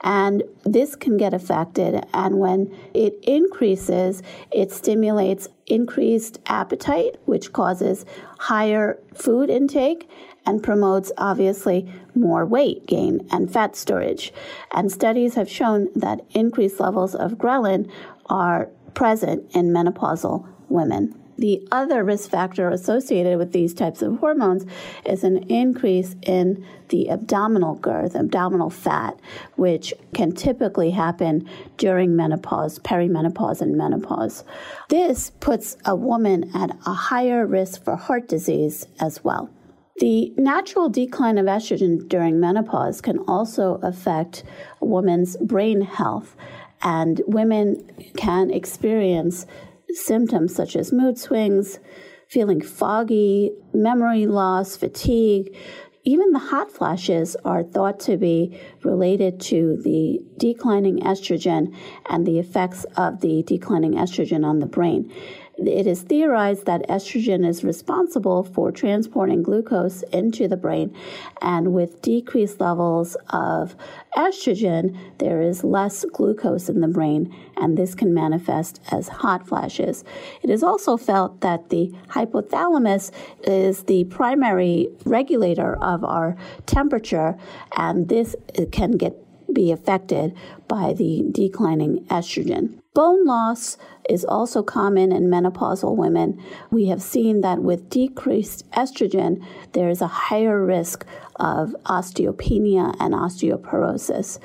and 0.00 0.42
this 0.64 0.96
can 0.96 1.18
get 1.18 1.34
affected. 1.34 2.02
And 2.14 2.38
when 2.38 2.74
it 2.94 3.18
increases, 3.22 4.22
it 4.50 4.72
stimulates 4.72 5.48
increased 5.66 6.40
appetite, 6.46 7.16
which 7.26 7.52
causes 7.52 8.06
higher 8.38 8.98
food 9.12 9.50
intake 9.50 10.08
and 10.46 10.62
promotes 10.62 11.12
obviously 11.18 11.86
more 12.14 12.46
weight 12.46 12.86
gain 12.86 13.26
and 13.30 13.52
fat 13.52 13.76
storage. 13.76 14.32
And 14.72 14.90
studies 14.90 15.34
have 15.34 15.50
shown 15.50 15.88
that 15.94 16.24
increased 16.30 16.80
levels 16.80 17.14
of 17.14 17.32
ghrelin 17.32 17.90
are 18.30 18.70
present 18.94 19.54
in 19.54 19.70
menopausal 19.70 20.48
women. 20.70 21.20
The 21.36 21.66
other 21.72 22.04
risk 22.04 22.30
factor 22.30 22.68
associated 22.68 23.38
with 23.38 23.52
these 23.52 23.74
types 23.74 24.02
of 24.02 24.18
hormones 24.18 24.64
is 25.04 25.24
an 25.24 25.38
increase 25.50 26.14
in 26.22 26.64
the 26.90 27.10
abdominal 27.10 27.74
girth, 27.76 28.14
abdominal 28.14 28.70
fat, 28.70 29.18
which 29.56 29.92
can 30.12 30.32
typically 30.32 30.90
happen 30.90 31.48
during 31.76 32.14
menopause, 32.14 32.78
perimenopause, 32.78 33.60
and 33.60 33.76
menopause. 33.76 34.44
This 34.90 35.30
puts 35.40 35.76
a 35.84 35.96
woman 35.96 36.50
at 36.54 36.70
a 36.86 36.92
higher 36.92 37.46
risk 37.46 37.82
for 37.82 37.96
heart 37.96 38.28
disease 38.28 38.86
as 39.00 39.24
well. 39.24 39.50
The 39.98 40.32
natural 40.36 40.88
decline 40.88 41.38
of 41.38 41.46
estrogen 41.46 42.08
during 42.08 42.40
menopause 42.40 43.00
can 43.00 43.20
also 43.20 43.78
affect 43.82 44.42
a 44.80 44.86
woman's 44.86 45.36
brain 45.36 45.82
health, 45.82 46.36
and 46.82 47.22
women 47.26 47.88
can 48.16 48.50
experience 48.50 49.46
symptoms 49.94 50.54
such 50.54 50.76
as 50.76 50.92
mood 50.92 51.18
swings, 51.18 51.78
feeling 52.28 52.60
foggy, 52.60 53.52
memory 53.72 54.26
loss, 54.26 54.76
fatigue. 54.76 55.56
Even 56.06 56.32
the 56.32 56.38
hot 56.38 56.70
flashes 56.70 57.34
are 57.44 57.62
thought 57.62 57.98
to 58.00 58.18
be 58.18 58.60
related 58.82 59.40
to 59.40 59.80
the 59.82 60.18
declining 60.36 60.98
estrogen 60.98 61.74
and 62.10 62.26
the 62.26 62.38
effects 62.38 62.84
of 62.96 63.20
the 63.20 63.42
declining 63.44 63.94
estrogen 63.94 64.44
on 64.44 64.58
the 64.58 64.66
brain. 64.66 65.10
It 65.56 65.86
is 65.86 66.02
theorized 66.02 66.66
that 66.66 66.88
estrogen 66.88 67.46
is 67.46 67.62
responsible 67.62 68.42
for 68.42 68.72
transporting 68.72 69.42
glucose 69.42 70.02
into 70.04 70.48
the 70.48 70.56
brain, 70.56 70.94
and 71.40 71.72
with 71.72 72.02
decreased 72.02 72.60
levels 72.60 73.16
of 73.30 73.76
estrogen, 74.16 74.96
there 75.18 75.40
is 75.40 75.62
less 75.62 76.04
glucose 76.12 76.68
in 76.68 76.80
the 76.80 76.88
brain, 76.88 77.34
and 77.56 77.78
this 77.78 77.94
can 77.94 78.12
manifest 78.12 78.80
as 78.90 79.08
hot 79.08 79.46
flashes. 79.46 80.04
It 80.42 80.50
is 80.50 80.62
also 80.62 80.96
felt 80.96 81.40
that 81.42 81.70
the 81.70 81.94
hypothalamus 82.08 83.12
is 83.44 83.84
the 83.84 84.04
primary 84.04 84.88
regulator 85.04 85.76
of 85.82 86.04
our 86.04 86.36
temperature, 86.66 87.36
and 87.76 88.08
this 88.08 88.34
can 88.72 88.92
get 88.92 89.14
be 89.52 89.70
affected 89.70 90.34
by 90.66 90.92
the 90.94 91.24
declining 91.30 92.04
estrogen. 92.06 92.80
Bone 92.94 93.26
loss 93.26 93.76
is 94.08 94.24
also 94.24 94.62
common 94.62 95.10
in 95.10 95.24
menopausal 95.24 95.96
women. 95.96 96.40
We 96.70 96.86
have 96.86 97.02
seen 97.02 97.40
that 97.40 97.60
with 97.60 97.90
decreased 97.90 98.70
estrogen, 98.70 99.44
there 99.72 99.88
is 99.88 100.00
a 100.00 100.06
higher 100.06 100.64
risk 100.64 101.04
of 101.34 101.74
osteopenia 101.86 102.94
and 103.00 103.12
osteoporosis. 103.12 104.38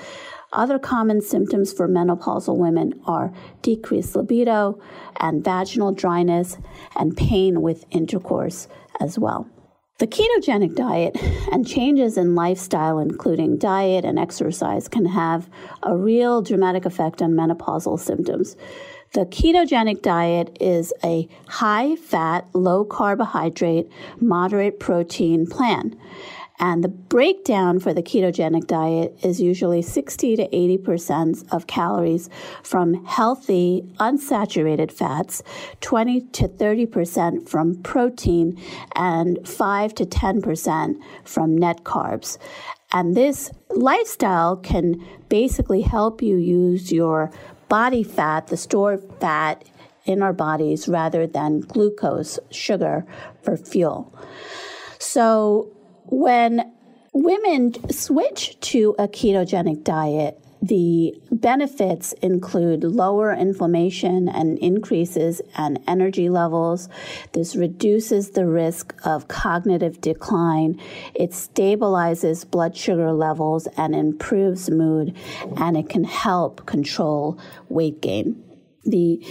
Other 0.51 0.79
common 0.79 1.22
symptoms 1.22 1.72
for 1.72 1.88
menopausal 1.88 2.58
women 2.58 3.00
are 3.06 3.32
decreased 3.62 4.15
libido 4.15 4.82
and 5.18 5.44
vaginal 5.44 5.91
dryness 5.91 6.58
and 6.96 7.15
pain 7.15 7.62
with 7.62 7.86
intercourse 7.91 8.68
as 9.00 9.20
well. 9.20 9.48
The 10.00 10.08
ketogenic 10.08 10.75
diet 10.75 11.18
and 11.51 11.68
changes 11.68 12.18
in 12.18 12.34
lifestyle, 12.34 13.00
including 13.00 13.58
diet 13.58 14.06
and 14.06 14.18
exercise, 14.18 14.88
can 14.88 15.06
have 15.06 15.50
a 15.84 15.98
real 15.98 16.41
dramatic 16.41 16.86
effect 16.86 17.22
on 17.22 17.34
menopausal 17.34 18.00
symptoms. 18.00 18.56
The 19.12 19.25
ketogenic 19.25 20.01
diet 20.01 20.56
is 20.62 20.94
a 21.03 21.27
high 21.48 21.98
fat, 21.98 22.48
low 22.53 22.86
carbohydrate, 22.86 23.91
moderate 24.22 24.79
protein 24.79 25.46
plan. 25.46 26.00
And 26.59 26.83
the 26.83 26.89
breakdown 26.89 27.79
for 27.79 27.93
the 27.93 28.03
ketogenic 28.03 28.67
diet 28.67 29.17
is 29.23 29.39
usually 29.39 29.81
60 29.81 30.35
to 30.35 30.47
80% 30.49 31.53
of 31.53 31.67
calories 31.67 32.29
from 32.63 33.05
healthy, 33.05 33.83
unsaturated 33.99 34.91
fats, 34.91 35.41
20 35.79 36.21
to 36.21 36.49
30% 36.49 37.47
from 37.47 37.75
protein, 37.81 38.61
and 38.95 39.39
5 39.47 39.95
to 39.95 40.05
10% 40.05 40.95
from 41.23 41.57
net 41.57 41.83
carbs. 41.85 42.37
And 42.91 43.15
this 43.15 43.51
lifestyle 43.69 44.57
can 44.57 45.05
basically 45.29 45.81
help 45.81 46.21
you 46.21 46.35
use 46.35 46.91
your 46.91 47.31
body 47.69 48.03
fat, 48.03 48.47
the 48.47 48.57
stored 48.57 49.01
fat 49.21 49.63
in 50.05 50.21
our 50.21 50.33
bodies, 50.33 50.89
rather 50.89 51.25
than 51.25 51.61
glucose, 51.61 52.39
sugar, 52.49 53.05
for 53.43 53.55
fuel. 53.55 54.13
So 54.97 55.71
when 56.11 56.71
women 57.13 57.73
switch 57.91 58.59
to 58.61 58.95
a 58.99 59.07
ketogenic 59.07 59.83
diet, 59.83 60.39
the 60.61 61.13
benefits 61.31 62.11
include 62.13 62.83
lower 62.83 63.33
inflammation 63.33 64.27
and 64.27 64.57
increases 64.59 65.41
in 65.57 65.77
energy 65.87 66.29
levels. 66.29 66.89
This 67.31 67.55
reduces 67.55 68.31
the 68.31 68.45
risk 68.45 68.93
of 69.05 69.29
cognitive 69.29 70.01
decline. 70.01 70.79
It 71.15 71.31
stabilizes 71.31 72.49
blood 72.49 72.75
sugar 72.75 73.13
levels 73.13 73.67
and 73.77 73.95
improves 73.95 74.69
mood, 74.69 75.15
and 75.55 75.77
it 75.77 75.87
can 75.87 76.03
help 76.03 76.65
control 76.65 77.39
weight 77.69 78.01
gain. 78.01 78.43
The 78.83 79.25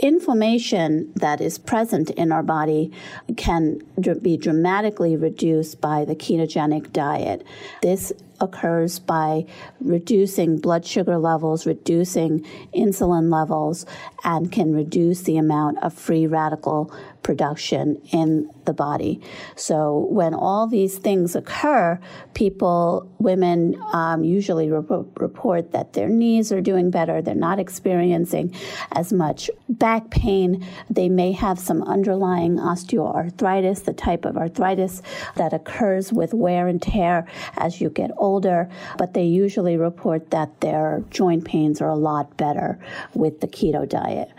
inflammation 0.00 1.12
that 1.16 1.40
is 1.40 1.58
present 1.58 2.10
in 2.10 2.32
our 2.32 2.42
body 2.42 2.90
can 3.36 3.78
be 4.22 4.36
dramatically 4.36 5.16
reduced 5.16 5.80
by 5.80 6.04
the 6.04 6.16
ketogenic 6.16 6.92
diet. 6.92 7.44
This 7.82 8.12
occurs 8.44 8.98
by 8.98 9.44
reducing 9.80 10.58
blood 10.58 10.86
sugar 10.86 11.18
levels, 11.18 11.66
reducing 11.66 12.46
insulin 12.74 13.32
levels, 13.32 13.86
and 14.22 14.52
can 14.52 14.72
reduce 14.74 15.22
the 15.22 15.36
amount 15.36 15.82
of 15.82 15.92
free 15.92 16.26
radical 16.26 16.94
production 17.24 17.96
in 18.12 18.48
the 18.66 18.72
body. 18.72 19.20
So 19.56 20.06
when 20.10 20.34
all 20.34 20.66
these 20.66 20.98
things 20.98 21.34
occur, 21.34 21.98
people, 22.34 23.10
women 23.18 23.76
um, 23.92 24.22
usually 24.24 24.70
re- 24.70 25.04
report 25.16 25.72
that 25.72 25.94
their 25.94 26.08
knees 26.08 26.52
are 26.52 26.60
doing 26.60 26.90
better. 26.90 27.22
They're 27.22 27.34
not 27.34 27.58
experiencing 27.58 28.54
as 28.92 29.12
much 29.12 29.50
back 29.68 30.10
pain. 30.10 30.66
They 30.90 31.08
may 31.08 31.32
have 31.32 31.58
some 31.58 31.82
underlying 31.82 32.56
osteoarthritis, 32.58 33.84
the 33.84 33.94
type 33.94 34.24
of 34.24 34.36
arthritis 34.36 35.02
that 35.36 35.52
occurs 35.52 36.12
with 36.12 36.34
wear 36.34 36.68
and 36.68 36.80
tear 36.80 37.26
as 37.56 37.80
you 37.80 37.88
get 37.88 38.10
older, 38.18 38.33
but 38.40 39.14
they 39.14 39.24
usually 39.24 39.76
report 39.76 40.30
that 40.30 40.60
their 40.60 41.02
joint 41.10 41.44
pains 41.44 41.80
are 41.80 41.88
a 41.88 41.96
lot 41.96 42.36
better 42.36 42.78
with 43.14 43.40
the 43.40 43.48
keto 43.48 43.88
diet. 43.88 44.30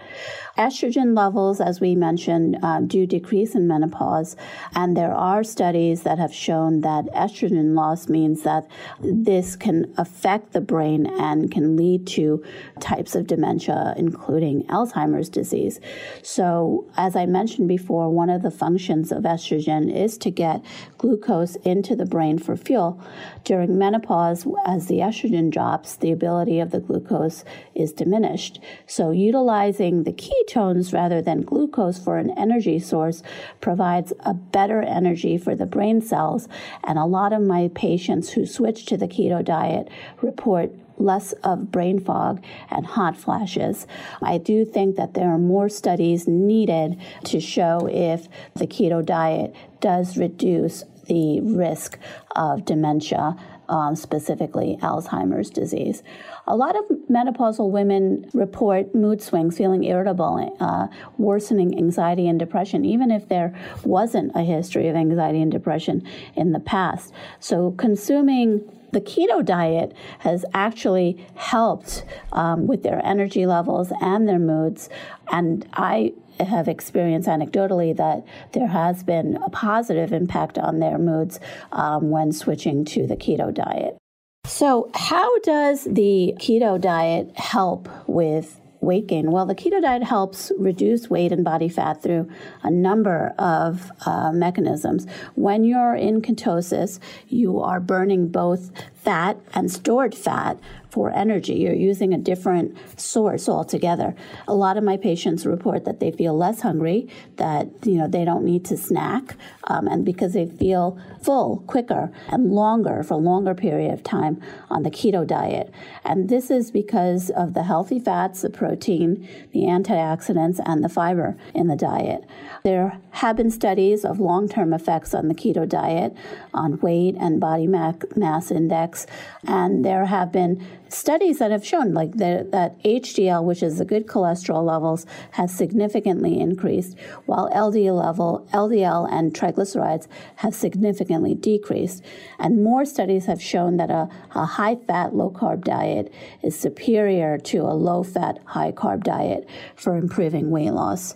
Estrogen 0.57 1.15
levels, 1.15 1.60
as 1.60 1.81
we 1.81 1.95
mentioned, 1.95 2.57
uh, 2.63 2.79
do 2.79 3.05
decrease 3.05 3.55
in 3.55 3.67
menopause, 3.67 4.36
and 4.74 4.95
there 4.95 5.13
are 5.13 5.43
studies 5.43 6.03
that 6.03 6.17
have 6.17 6.34
shown 6.34 6.81
that 6.81 7.05
estrogen 7.07 7.75
loss 7.75 8.07
means 8.07 8.43
that 8.43 8.65
this 9.01 9.55
can 9.55 9.93
affect 9.98 10.53
the 10.53 10.62
brain 10.62 11.05
and 11.19 11.51
can 11.51 11.75
lead 11.75 12.07
to 12.07 12.43
types 12.79 13.15
of 13.15 13.27
dementia, 13.27 13.93
including 13.98 14.63
Alzheimer's 14.67 15.29
disease. 15.29 15.79
So, 16.24 16.86
as 16.95 17.15
I 17.15 17.25
mentioned 17.25 17.67
before, 17.67 18.10
one 18.10 18.29
of 18.29 18.41
the 18.41 18.51
functions 18.51 19.12
of 19.12 19.24
estrogen 19.24 19.93
is 19.93 20.17
to 20.19 20.31
get 20.31 20.63
glucose 20.98 21.55
into 21.57 21.95
the 21.95 22.05
brain 22.05 22.39
for 22.39 22.55
fuel. 22.55 23.01
During 23.43 23.77
menopause, 23.77 24.48
as 24.65 24.88
the 24.88 25.00
estrogen 25.00 25.51
drops, 25.51 25.98
the 25.98 26.12
ability 26.12 26.60
of 26.60 26.72
the 26.72 26.79
glucose 26.79 27.43
is 27.74 27.91
diminished. 27.91 28.60
So, 28.88 29.12
utilizing 29.12 30.03
the 30.06 30.14
ketones 30.14 30.94
rather 30.94 31.22
than 31.22 31.42
glucose 31.42 32.00
for 32.00 32.18
an 32.18 32.32
energy 32.38 32.80
source 32.80 33.24
provides 33.60 34.14
a 34.22 34.34
better 34.34 34.82
energy 34.82 35.38
for 35.38 35.56
the 35.56 35.66
brain 35.66 36.02
cells. 36.02 36.48
And 36.84 36.98
a 36.98 37.06
lot 37.06 37.34
of 37.34 37.42
my 37.42 37.70
patients 37.76 38.32
who 38.32 38.46
switch 38.46 38.86
to 38.86 38.98
the 38.98 39.08
keto 39.08 39.44
diet 39.44 39.90
report 40.22 40.72
less 40.98 41.34
of 41.44 41.72
brain 41.72 42.00
fog 42.00 42.42
and 42.70 42.86
hot 42.86 43.18
flashes. 43.18 43.86
I 44.22 44.38
do 44.38 44.64
think 44.64 44.96
that 44.96 45.14
there 45.14 45.28
are 45.28 45.38
more 45.38 45.68
studies 45.68 46.28
needed 46.28 46.98
to 47.26 47.40
show 47.40 47.90
if 47.92 48.30
the 48.54 48.68
keto 48.68 49.06
diet 49.06 49.54
does 49.82 50.18
reduce 50.18 50.86
the 51.08 51.42
risk 51.42 52.00
of 52.36 52.66
dementia, 52.66 53.36
um, 53.69 53.95
specifically 53.95 54.77
Alzheimer's 54.81 55.50
disease. 55.50 56.03
A 56.48 56.55
lot 56.55 56.75
of 56.75 56.86
menopausal 57.10 57.69
women 57.69 58.29
report 58.34 58.93
mood 58.93 59.22
swings, 59.22 59.57
feeling 59.57 59.84
irritable, 59.84 60.55
uh, 60.60 60.88
worsening 61.17 61.77
anxiety 61.77 62.27
and 62.27 62.39
depression, 62.39 62.86
even 62.86 63.12
if 63.12 63.27
there 63.27 63.57
wasn't 63.84 64.32
a 64.36 64.41
history 64.41 64.88
of 64.88 64.95
anxiety 64.95 65.41
and 65.41 65.51
depression 65.51 66.08
in 66.36 66.51
the 66.51 66.60
past. 66.60 67.13
So, 67.39 67.71
consuming 67.71 68.69
the 68.91 69.01
keto 69.01 69.43
diet 69.43 69.93
has 70.19 70.45
actually 70.54 71.28
helped 71.36 72.06
um, 72.32 72.65
with 72.65 72.84
their 72.84 73.06
energy 73.06 73.45
levels 73.45 73.91
and 73.99 74.25
their 74.25 74.39
moods. 74.39 74.89
And 75.32 75.67
I 75.73 76.13
have 76.39 76.67
experienced 76.67 77.28
anecdotally 77.28 77.95
that 77.95 78.26
there 78.54 78.67
has 78.67 79.04
been 79.04 79.38
a 79.43 79.50
positive 79.50 80.13
impact 80.13 80.58
on 80.58 80.80
their 80.80 80.98
moods 80.98 81.39
um, 81.71 82.10
when 82.10 82.32
switching 82.32 82.86
to 82.86 83.08
the 83.08 83.15
keto 83.15 83.54
diet. 83.54 83.98
So, 84.45 84.91
how 84.93 85.39
does 85.39 85.86
the 85.86 86.36
keto 86.38 86.80
diet 86.80 87.32
help 87.36 87.89
with 88.08 88.62
weight 88.80 89.08
gain? 89.08 89.32
Well, 89.32 89.45
the 89.48 89.56
keto 89.56 89.82
diet 89.82 90.04
helps 90.04 90.52
reduce 90.58 91.10
weight 91.10 91.32
and 91.32 91.43
body 91.43 91.67
fat 91.67 92.04
through 92.04 92.30
a 92.62 92.69
number 92.69 93.34
of 93.39 93.91
uh, 94.06 94.32
mechanisms. 94.32 95.08
When 95.34 95.63
you're 95.63 95.95
in 95.95 96.21
ketosis, 96.21 97.00
you 97.28 97.60
are 97.60 97.80
burning 97.80 98.28
both 98.28 98.71
fat 98.93 99.38
and 99.54 99.71
stored 99.71 100.13
fat 100.15 100.60
for 100.95 101.12
energy. 101.12 101.55
You're 101.55 101.73
using 101.73 102.13
a 102.13 102.17
different 102.17 102.77
source 102.97 103.49
altogether. 103.49 104.15
A 104.47 104.55
lot 104.55 104.77
of 104.77 104.84
my 104.86 104.95
patients 104.95 105.45
report 105.45 105.84
that 105.84 105.99
they 105.99 106.10
feel 106.10 106.38
less 106.38 106.62
hungry, 106.62 107.10
that 107.36 107.67
you 107.84 107.97
know 107.97 108.08
they 108.08 108.23
don't 108.23 108.45
need 108.45 108.63
to 108.65 108.77
snack, 108.77 109.36
um, 109.65 109.88
and 109.88 110.05
because 110.05 110.31
they 110.31 110.45
feel 110.45 110.97
full 111.21 111.65
quicker 111.67 112.13
and 112.29 112.53
longer 112.53 113.03
for 113.03 113.15
a 113.15 113.17
longer 113.17 113.53
period 113.53 113.93
of 113.93 114.03
time 114.03 114.41
on 114.69 114.84
the 114.84 114.89
keto 114.89 115.27
diet. 115.27 115.69
And 116.05 116.29
this 116.29 116.49
is 116.49 116.71
because 116.71 117.29
of 117.31 117.53
the 117.53 117.63
healthy 117.63 117.99
fats, 117.99 118.41
the 118.41 118.49
protein, 118.49 119.27
the 119.51 119.63
antioxidants, 119.63 120.62
and 120.65 120.81
the 120.81 120.88
fiber 120.88 121.36
in 121.53 121.67
the 121.67 121.75
diet. 121.75 122.23
There 122.63 123.01
have 123.12 123.36
been 123.36 123.51
studies 123.51 124.05
of 124.05 124.21
long-term 124.21 124.73
effects 124.73 125.13
on 125.13 125.27
the 125.27 125.36
keto 125.36 125.67
diet 125.67 126.15
on 126.53 126.79
weight 126.79 127.15
and 127.19 127.41
body 127.41 127.67
mass 127.67 128.49
index, 128.49 129.05
and 129.45 129.84
there 129.84 130.05
have 130.05 130.31
been 130.31 130.65
studies 130.89 131.39
that 131.39 131.52
have 131.52 131.65
shown 131.65 131.93
like 131.93 132.13
the, 132.13 132.48
that 132.52 132.82
HDL, 132.84 133.43
which 133.43 133.63
is 133.63 133.78
the 133.78 133.86
good 133.86 134.08
cholesterol 134.08 134.63
levels, 134.63 135.06
has 135.32 135.54
significantly 135.54 136.39
increased, 136.39 136.98
while 137.26 137.50
LDL 137.52 138.04
level, 138.04 138.48
LDL 138.54 139.12
and 139.12 139.34
triglycerides 139.34 140.08
have 140.38 140.54
significantly 140.54 141.36
decreased. 141.36 142.04
And 142.39 142.63
more 142.63 142.86
studies 142.86 143.26
have 143.26 143.41
shown 143.41 143.78
that 143.78 143.89
a, 143.89 144.10
a 144.34 144.45
high 144.45 144.76
fat, 144.76 145.15
low 145.15 145.30
carb 145.30 145.63
diet 145.63 146.13
is 146.43 146.58
superior 146.58 147.38
to 147.38 147.60
a 147.60 147.74
low 147.74 148.04
fat, 148.04 148.39
high 148.45 148.71
carb 148.71 149.04
diet 149.04 149.48
for 149.76 149.98
improving 149.98 150.50
weight 150.52 150.71
loss. 150.71 151.15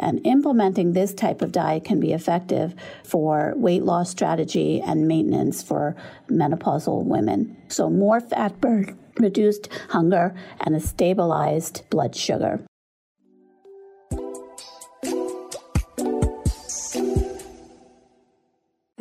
And 0.00 0.26
implementing 0.26 0.92
this 0.92 1.12
type 1.14 1.42
of 1.42 1.52
diet 1.52 1.84
can 1.84 2.00
be 2.00 2.12
effective 2.12 2.74
for 3.04 3.52
weight 3.56 3.82
loss 3.82 4.10
strategy 4.10 4.80
and 4.80 5.06
maintenance 5.06 5.62
for 5.62 5.94
menopausal 6.28 7.04
women. 7.04 7.56
So, 7.68 7.90
more 7.90 8.20
fat 8.20 8.60
burn, 8.60 8.98
reduced 9.18 9.68
hunger, 9.90 10.34
and 10.60 10.74
a 10.74 10.80
stabilized 10.80 11.88
blood 11.90 12.16
sugar. 12.16 12.64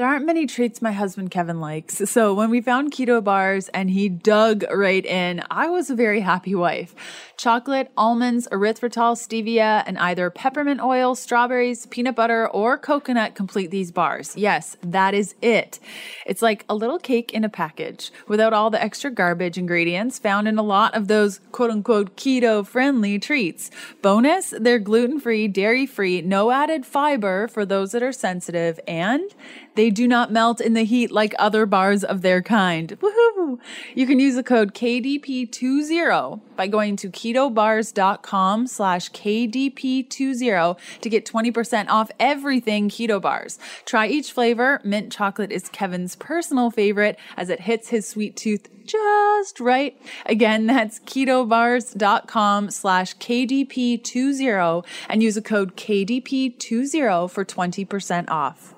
There 0.01 0.09
aren't 0.09 0.25
many 0.25 0.47
treats 0.47 0.81
my 0.81 0.93
husband 0.93 1.29
Kevin 1.29 1.59
likes. 1.59 2.09
So 2.09 2.33
when 2.33 2.49
we 2.49 2.59
found 2.59 2.91
keto 2.91 3.23
bars 3.23 3.67
and 3.69 3.87
he 3.87 4.09
dug 4.09 4.63
right 4.73 5.05
in, 5.05 5.43
I 5.51 5.67
was 5.67 5.91
a 5.91 5.95
very 5.95 6.21
happy 6.21 6.55
wife. 6.55 6.95
Chocolate, 7.41 7.91
almonds, 7.97 8.47
erythritol, 8.51 9.17
stevia, 9.17 9.81
and 9.87 9.97
either 9.97 10.29
peppermint 10.29 10.79
oil, 10.79 11.15
strawberries, 11.15 11.87
peanut 11.87 12.15
butter, 12.15 12.47
or 12.47 12.77
coconut 12.77 13.33
complete 13.33 13.71
these 13.71 13.91
bars. 13.91 14.37
Yes, 14.37 14.77
that 14.83 15.15
is 15.15 15.33
it. 15.41 15.79
It's 16.27 16.43
like 16.43 16.65
a 16.69 16.75
little 16.75 16.99
cake 16.99 17.33
in 17.33 17.43
a 17.43 17.49
package 17.49 18.11
without 18.27 18.53
all 18.53 18.69
the 18.69 18.79
extra 18.79 19.09
garbage 19.09 19.57
ingredients 19.57 20.19
found 20.19 20.47
in 20.47 20.59
a 20.59 20.61
lot 20.61 20.93
of 20.93 21.07
those 21.07 21.39
quote 21.51 21.71
unquote 21.71 22.15
keto 22.15 22.63
friendly 22.63 23.17
treats. 23.17 23.71
Bonus, 24.03 24.53
they're 24.59 24.77
gluten 24.77 25.19
free, 25.19 25.47
dairy 25.47 25.87
free, 25.87 26.21
no 26.21 26.51
added 26.51 26.85
fiber 26.85 27.47
for 27.47 27.65
those 27.65 27.91
that 27.93 28.03
are 28.03 28.11
sensitive, 28.11 28.79
and 28.87 29.33
they 29.73 29.89
do 29.89 30.07
not 30.07 30.31
melt 30.31 30.61
in 30.61 30.73
the 30.73 30.83
heat 30.83 31.11
like 31.11 31.33
other 31.39 31.65
bars 31.65 32.03
of 32.03 32.21
their 32.21 32.43
kind. 32.43 32.99
Woohoo! 32.99 33.57
You 33.95 34.05
can 34.05 34.19
use 34.19 34.35
the 34.35 34.43
code 34.43 34.75
KDP20 34.75 36.41
by 36.55 36.67
going 36.67 36.97
to 36.97 37.09
ketobars.com 37.31 38.67
slash 38.67 39.11
KDP20 39.11 40.77
to 41.01 41.09
get 41.09 41.25
20% 41.25 41.89
off 41.89 42.11
everything 42.19 42.89
Keto 42.89 43.21
Bars. 43.21 43.59
Try 43.85 44.07
each 44.07 44.31
flavor. 44.31 44.81
Mint 44.83 45.11
chocolate 45.11 45.51
is 45.51 45.69
Kevin's 45.69 46.15
personal 46.15 46.71
favorite 46.71 47.17
as 47.37 47.49
it 47.49 47.61
hits 47.61 47.89
his 47.89 48.07
sweet 48.07 48.35
tooth 48.35 48.67
just 48.85 49.59
right. 49.59 49.99
Again, 50.25 50.65
that's 50.67 50.99
ketobars.com 50.99 52.71
slash 52.71 53.15
KDP20 53.17 54.85
and 55.09 55.23
use 55.23 55.37
a 55.37 55.41
code 55.41 55.75
KDP20 55.77 57.29
for 57.29 57.45
20% 57.45 58.29
off. 58.29 58.75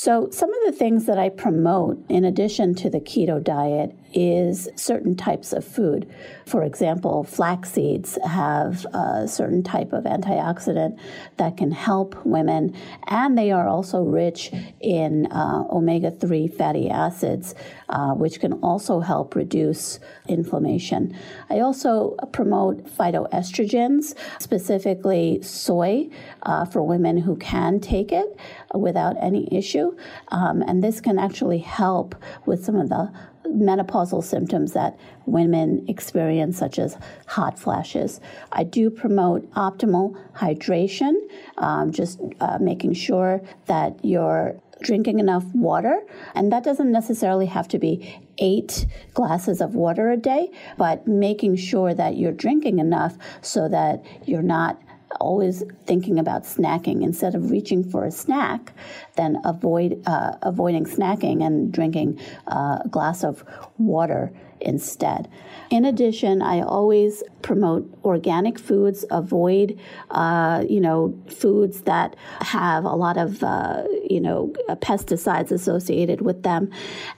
So, 0.00 0.28
some 0.30 0.50
of 0.50 0.60
the 0.64 0.70
things 0.70 1.06
that 1.06 1.18
I 1.18 1.28
promote 1.28 2.04
in 2.08 2.24
addition 2.24 2.76
to 2.76 2.88
the 2.88 3.00
keto 3.00 3.42
diet 3.42 3.96
is 4.12 4.68
certain 4.76 5.14
types 5.16 5.52
of 5.52 5.64
food. 5.64 6.12
For 6.46 6.62
example, 6.62 7.24
flax 7.24 7.72
seeds 7.72 8.18
have 8.24 8.86
a 8.94 9.28
certain 9.28 9.62
type 9.62 9.92
of 9.92 10.04
antioxidant 10.04 10.98
that 11.36 11.56
can 11.56 11.70
help 11.70 12.24
women, 12.24 12.74
and 13.06 13.36
they 13.36 13.50
are 13.50 13.68
also 13.68 14.02
rich 14.02 14.50
in 14.80 15.26
uh, 15.26 15.64
omega 15.70 16.10
3 16.10 16.48
fatty 16.48 16.88
acids, 16.88 17.54
uh, 17.88 18.12
which 18.12 18.40
can 18.40 18.54
also 18.54 19.00
help 19.00 19.34
reduce 19.34 20.00
inflammation. 20.26 21.16
I 21.50 21.60
also 21.60 22.16
promote 22.32 22.86
phytoestrogens, 22.86 24.14
specifically 24.38 25.40
soy, 25.42 26.08
uh, 26.42 26.64
for 26.64 26.82
women 26.82 27.18
who 27.18 27.36
can 27.36 27.80
take 27.80 28.12
it 28.12 28.36
without 28.74 29.16
any 29.20 29.48
issue. 29.52 29.96
Um, 30.28 30.62
and 30.62 30.82
this 30.82 31.00
can 31.00 31.18
actually 31.18 31.58
help 31.58 32.14
with 32.46 32.64
some 32.64 32.76
of 32.76 32.88
the 32.88 33.12
menopausal 33.54 34.22
symptoms 34.22 34.72
that 34.72 34.98
women 35.26 35.84
experience, 35.88 36.58
such 36.58 36.78
as 36.78 36.96
hot 37.26 37.58
flashes. 37.58 38.20
I 38.52 38.64
do 38.64 38.90
promote 38.90 39.50
optimal 39.52 40.16
hydration, 40.34 41.14
um, 41.58 41.92
just 41.92 42.20
uh, 42.40 42.58
making 42.60 42.94
sure 42.94 43.42
that 43.66 44.04
you're 44.04 44.60
drinking 44.80 45.18
enough 45.18 45.44
water. 45.54 46.00
And 46.34 46.52
that 46.52 46.64
doesn't 46.64 46.92
necessarily 46.92 47.46
have 47.46 47.68
to 47.68 47.78
be 47.78 48.20
eight 48.38 48.86
glasses 49.14 49.60
of 49.60 49.74
water 49.74 50.10
a 50.10 50.16
day, 50.16 50.50
but 50.76 51.06
making 51.06 51.56
sure 51.56 51.94
that 51.94 52.16
you're 52.16 52.32
drinking 52.32 52.78
enough 52.78 53.16
so 53.42 53.68
that 53.68 54.04
you're 54.24 54.42
not 54.42 54.80
always 55.20 55.62
thinking 55.86 56.18
about 56.18 56.44
snacking. 56.44 57.02
Instead 57.02 57.34
of 57.34 57.50
reaching 57.50 57.82
for 57.82 58.04
a 58.04 58.10
snack 58.10 58.72
then 59.16 59.38
avoid 59.44 60.02
uh, 60.06 60.36
avoiding 60.42 60.84
snacking 60.84 61.44
and 61.44 61.72
drinking 61.72 62.18
uh, 62.46 62.78
a 62.84 62.88
glass 62.88 63.24
of 63.24 63.44
water 63.76 64.32
instead. 64.60 65.28
In 65.70 65.84
addition, 65.84 66.40
I 66.40 66.62
always 66.62 67.22
promote 67.42 67.86
organic 68.04 68.58
foods, 68.58 69.04
avoid, 69.10 69.78
uh, 70.10 70.64
you 70.68 70.80
know, 70.80 71.14
foods 71.28 71.82
that 71.82 72.16
have 72.40 72.84
a 72.84 72.94
lot 72.94 73.18
of, 73.18 73.42
uh, 73.42 73.84
you 74.08 74.20
know, 74.20 74.52
pesticides 74.80 75.52
associated 75.52 76.22
with 76.22 76.42
them. 76.42 76.70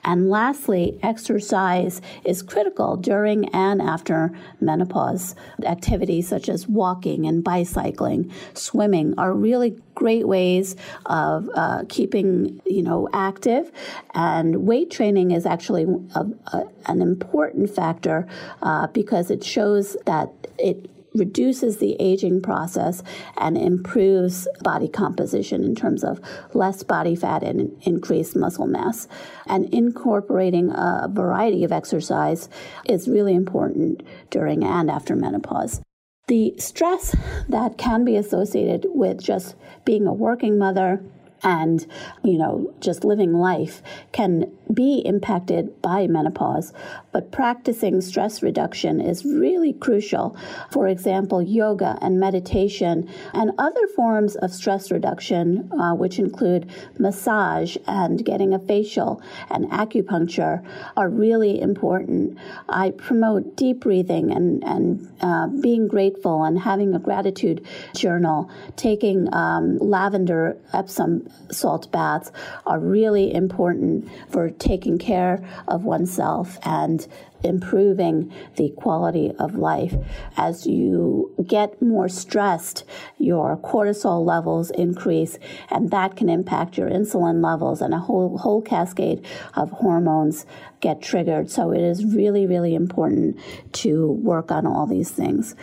And 0.03 0.29
lastly, 0.29 0.99
exercise 1.01 2.01
is 2.25 2.41
critical 2.41 2.97
during 2.97 3.47
and 3.49 3.81
after 3.81 4.31
menopause. 4.59 5.35
Activities 5.65 6.27
such 6.27 6.49
as 6.49 6.67
walking 6.67 7.25
and 7.25 7.43
bicycling, 7.43 8.31
swimming 8.53 9.13
are 9.17 9.33
really 9.33 9.77
great 9.95 10.27
ways 10.27 10.75
of 11.05 11.49
uh, 11.53 11.83
keeping 11.89 12.59
you 12.65 12.81
know 12.81 13.07
active 13.13 13.71
and 14.13 14.65
weight 14.65 14.89
training 14.89 15.31
is 15.31 15.45
actually 15.45 15.85
a, 16.15 16.25
a, 16.53 16.63
an 16.87 17.01
important 17.01 17.30
factor 17.67 18.27
uh, 18.61 18.87
because 18.87 19.31
it 19.31 19.43
shows 19.43 19.97
that 20.05 20.29
it 20.57 20.89
reduces 21.13 21.77
the 21.77 21.95
aging 21.99 22.41
process 22.41 23.03
and 23.37 23.57
improves 23.57 24.47
body 24.61 24.87
composition 24.87 25.63
in 25.63 25.75
terms 25.75 26.03
of 26.03 26.21
less 26.53 26.83
body 26.83 27.15
fat 27.15 27.43
and 27.43 27.77
increased 27.83 28.35
muscle 28.35 28.67
mass. 28.67 29.07
And 29.45 29.73
incorporating 29.73 30.71
a 30.71 31.09
variety 31.11 31.63
of 31.63 31.71
exercise 31.71 32.49
is 32.85 33.07
really 33.07 33.35
important 33.35 34.03
during 34.29 34.63
and 34.63 34.89
after 34.89 35.15
menopause. 35.15 35.81
The 36.27 36.53
stress 36.57 37.15
that 37.49 37.77
can 37.77 38.05
be 38.05 38.15
associated 38.15 38.85
with 38.87 39.21
just 39.21 39.55
being 39.83 40.07
a 40.07 40.13
working 40.13 40.57
mother 40.57 41.03
and 41.43 41.85
you 42.23 42.37
know 42.37 42.73
just 42.79 43.03
living 43.03 43.33
life 43.33 43.81
can 44.11 44.51
be 44.73 45.01
impacted 45.05 45.81
by 45.81 46.07
menopause 46.07 46.73
but 47.11 47.31
practicing 47.31 47.99
stress 48.01 48.41
reduction 48.41 49.01
is 49.01 49.25
really 49.25 49.73
crucial. 49.73 50.35
For 50.71 50.87
example 50.87 51.41
yoga 51.41 51.97
and 52.01 52.19
meditation 52.19 53.09
and 53.33 53.51
other 53.57 53.87
forms 53.87 54.35
of 54.37 54.53
stress 54.53 54.91
reduction 54.91 55.69
uh, 55.73 55.93
which 55.93 56.19
include 56.19 56.69
massage 56.97 57.77
and 57.87 58.23
getting 58.23 58.53
a 58.53 58.59
facial 58.59 59.21
and 59.49 59.69
acupuncture 59.71 60.63
are 60.95 61.09
really 61.09 61.59
important. 61.59 62.37
I 62.69 62.91
promote 62.91 63.57
deep 63.57 63.81
breathing 63.81 64.31
and, 64.31 64.63
and 64.63 65.13
uh, 65.21 65.47
being 65.47 65.87
grateful 65.87 66.43
and 66.43 66.59
having 66.59 66.93
a 66.95 66.99
gratitude 66.99 67.65
journal 67.95 68.49
taking 68.75 69.33
um, 69.33 69.77
lavender 69.77 70.57
epsom 70.73 71.27
salt 71.51 71.91
baths 71.91 72.31
are 72.65 72.79
really 72.79 73.33
important 73.33 74.09
for 74.29 74.49
taking 74.49 74.97
care 74.97 75.43
of 75.67 75.83
oneself 75.83 76.57
and 76.63 77.07
improving 77.43 78.31
the 78.55 78.69
quality 78.71 79.31
of 79.39 79.55
life. 79.55 79.95
As 80.37 80.65
you 80.67 81.33
get 81.47 81.81
more 81.81 82.09
stressed, 82.09 82.83
your 83.17 83.57
cortisol 83.57 84.25
levels 84.25 84.71
increase, 84.71 85.37
and 85.69 85.91
that 85.91 86.15
can 86.15 86.29
impact 86.29 86.77
your 86.77 86.89
insulin 86.89 87.43
levels, 87.43 87.81
and 87.81 87.93
a 87.93 87.99
whole, 87.99 88.37
whole 88.37 88.61
cascade 88.61 89.25
of 89.55 89.71
hormones 89.71 90.45
get 90.79 91.01
triggered. 91.01 91.49
So 91.49 91.71
it 91.71 91.81
is 91.81 92.05
really, 92.05 92.47
really 92.47 92.73
important 92.73 93.37
to 93.73 94.11
work 94.13 94.51
on 94.51 94.65
all 94.65 94.87
these 94.87 95.11
things. 95.11 95.55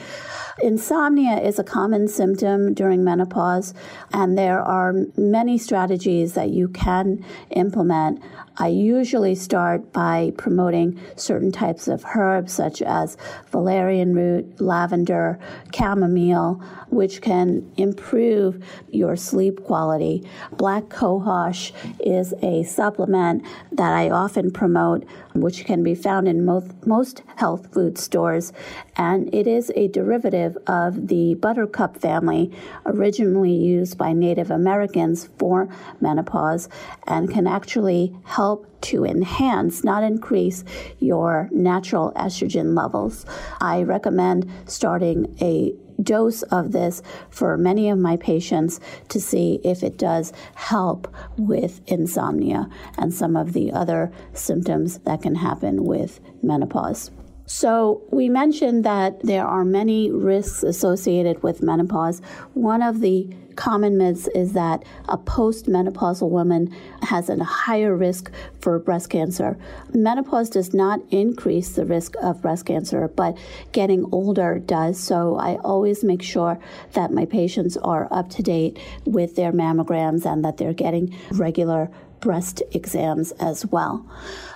Insomnia 0.62 1.38
is 1.40 1.58
a 1.58 1.64
common 1.64 2.08
symptom 2.08 2.74
during 2.74 3.04
menopause, 3.04 3.74
and 4.12 4.36
there 4.36 4.60
are 4.60 4.94
many 5.16 5.58
strategies 5.58 6.34
that 6.34 6.50
you 6.50 6.68
can 6.68 7.24
implement. 7.50 8.22
I 8.60 8.68
usually 8.68 9.36
start 9.36 9.92
by 9.92 10.32
promoting 10.36 11.00
certain 11.14 11.52
types 11.52 11.86
of 11.86 12.04
herbs, 12.16 12.52
such 12.52 12.82
as 12.82 13.16
valerian 13.52 14.14
root, 14.14 14.60
lavender, 14.60 15.38
chamomile, 15.72 16.54
which 16.88 17.22
can 17.22 17.70
improve 17.76 18.64
your 18.90 19.14
sleep 19.14 19.62
quality. 19.62 20.28
Black 20.56 20.84
cohosh 20.88 21.72
is 22.00 22.34
a 22.42 22.64
supplement 22.64 23.46
that 23.70 23.92
I 23.92 24.10
often 24.10 24.50
promote, 24.50 25.04
which 25.34 25.64
can 25.64 25.84
be 25.84 25.94
found 25.94 26.26
in 26.26 26.44
most, 26.44 26.72
most 26.84 27.22
health 27.36 27.72
food 27.72 27.96
stores, 27.96 28.52
and 28.98 29.32
it 29.32 29.46
is 29.46 29.72
a 29.76 29.88
derivative 29.88 30.58
of 30.66 31.06
the 31.06 31.34
buttercup 31.34 31.96
family, 31.96 32.50
originally 32.84 33.54
used 33.54 33.96
by 33.96 34.12
Native 34.12 34.50
Americans 34.50 35.30
for 35.38 35.68
menopause, 36.00 36.68
and 37.06 37.30
can 37.30 37.46
actually 37.46 38.14
help 38.24 38.66
to 38.80 39.04
enhance, 39.04 39.84
not 39.84 40.02
increase, 40.02 40.64
your 40.98 41.48
natural 41.52 42.12
estrogen 42.16 42.76
levels. 42.76 43.24
I 43.60 43.82
recommend 43.82 44.50
starting 44.66 45.36
a 45.40 45.74
dose 46.02 46.42
of 46.42 46.72
this 46.72 47.02
for 47.30 47.56
many 47.56 47.88
of 47.90 47.98
my 47.98 48.16
patients 48.16 48.80
to 49.08 49.20
see 49.20 49.60
if 49.64 49.82
it 49.82 49.98
does 49.98 50.32
help 50.54 51.12
with 51.36 51.80
insomnia 51.86 52.68
and 52.96 53.12
some 53.12 53.36
of 53.36 53.52
the 53.52 53.72
other 53.72 54.12
symptoms 54.32 54.98
that 54.98 55.22
can 55.22 55.34
happen 55.34 55.84
with 55.84 56.20
menopause. 56.42 57.10
So, 57.48 58.02
we 58.10 58.28
mentioned 58.28 58.84
that 58.84 59.22
there 59.22 59.46
are 59.46 59.64
many 59.64 60.10
risks 60.10 60.62
associated 60.62 61.42
with 61.42 61.62
menopause. 61.62 62.20
One 62.52 62.82
of 62.82 63.00
the 63.00 63.26
common 63.56 63.96
myths 63.96 64.28
is 64.34 64.52
that 64.52 64.84
a 65.08 65.16
postmenopausal 65.16 66.28
woman 66.28 66.72
has 67.02 67.30
a 67.30 67.42
higher 67.42 67.96
risk 67.96 68.30
for 68.60 68.78
breast 68.78 69.08
cancer. 69.08 69.58
Menopause 69.94 70.50
does 70.50 70.74
not 70.74 71.00
increase 71.10 71.70
the 71.70 71.86
risk 71.86 72.14
of 72.22 72.40
breast 72.42 72.66
cancer, 72.66 73.08
but 73.08 73.36
getting 73.72 74.04
older 74.12 74.58
does. 74.58 75.00
So 75.00 75.36
I 75.36 75.56
always 75.64 76.04
make 76.04 76.22
sure 76.22 76.60
that 76.92 77.12
my 77.12 77.24
patients 77.24 77.78
are 77.78 78.06
up 78.12 78.28
to 78.30 78.42
date 78.42 78.78
with 79.06 79.36
their 79.36 79.52
mammograms 79.52 80.24
and 80.24 80.44
that 80.44 80.58
they're 80.58 80.74
getting 80.74 81.16
regular 81.32 81.90
breast 82.20 82.62
exams 82.72 83.32
as 83.32 83.66
well. 83.66 84.06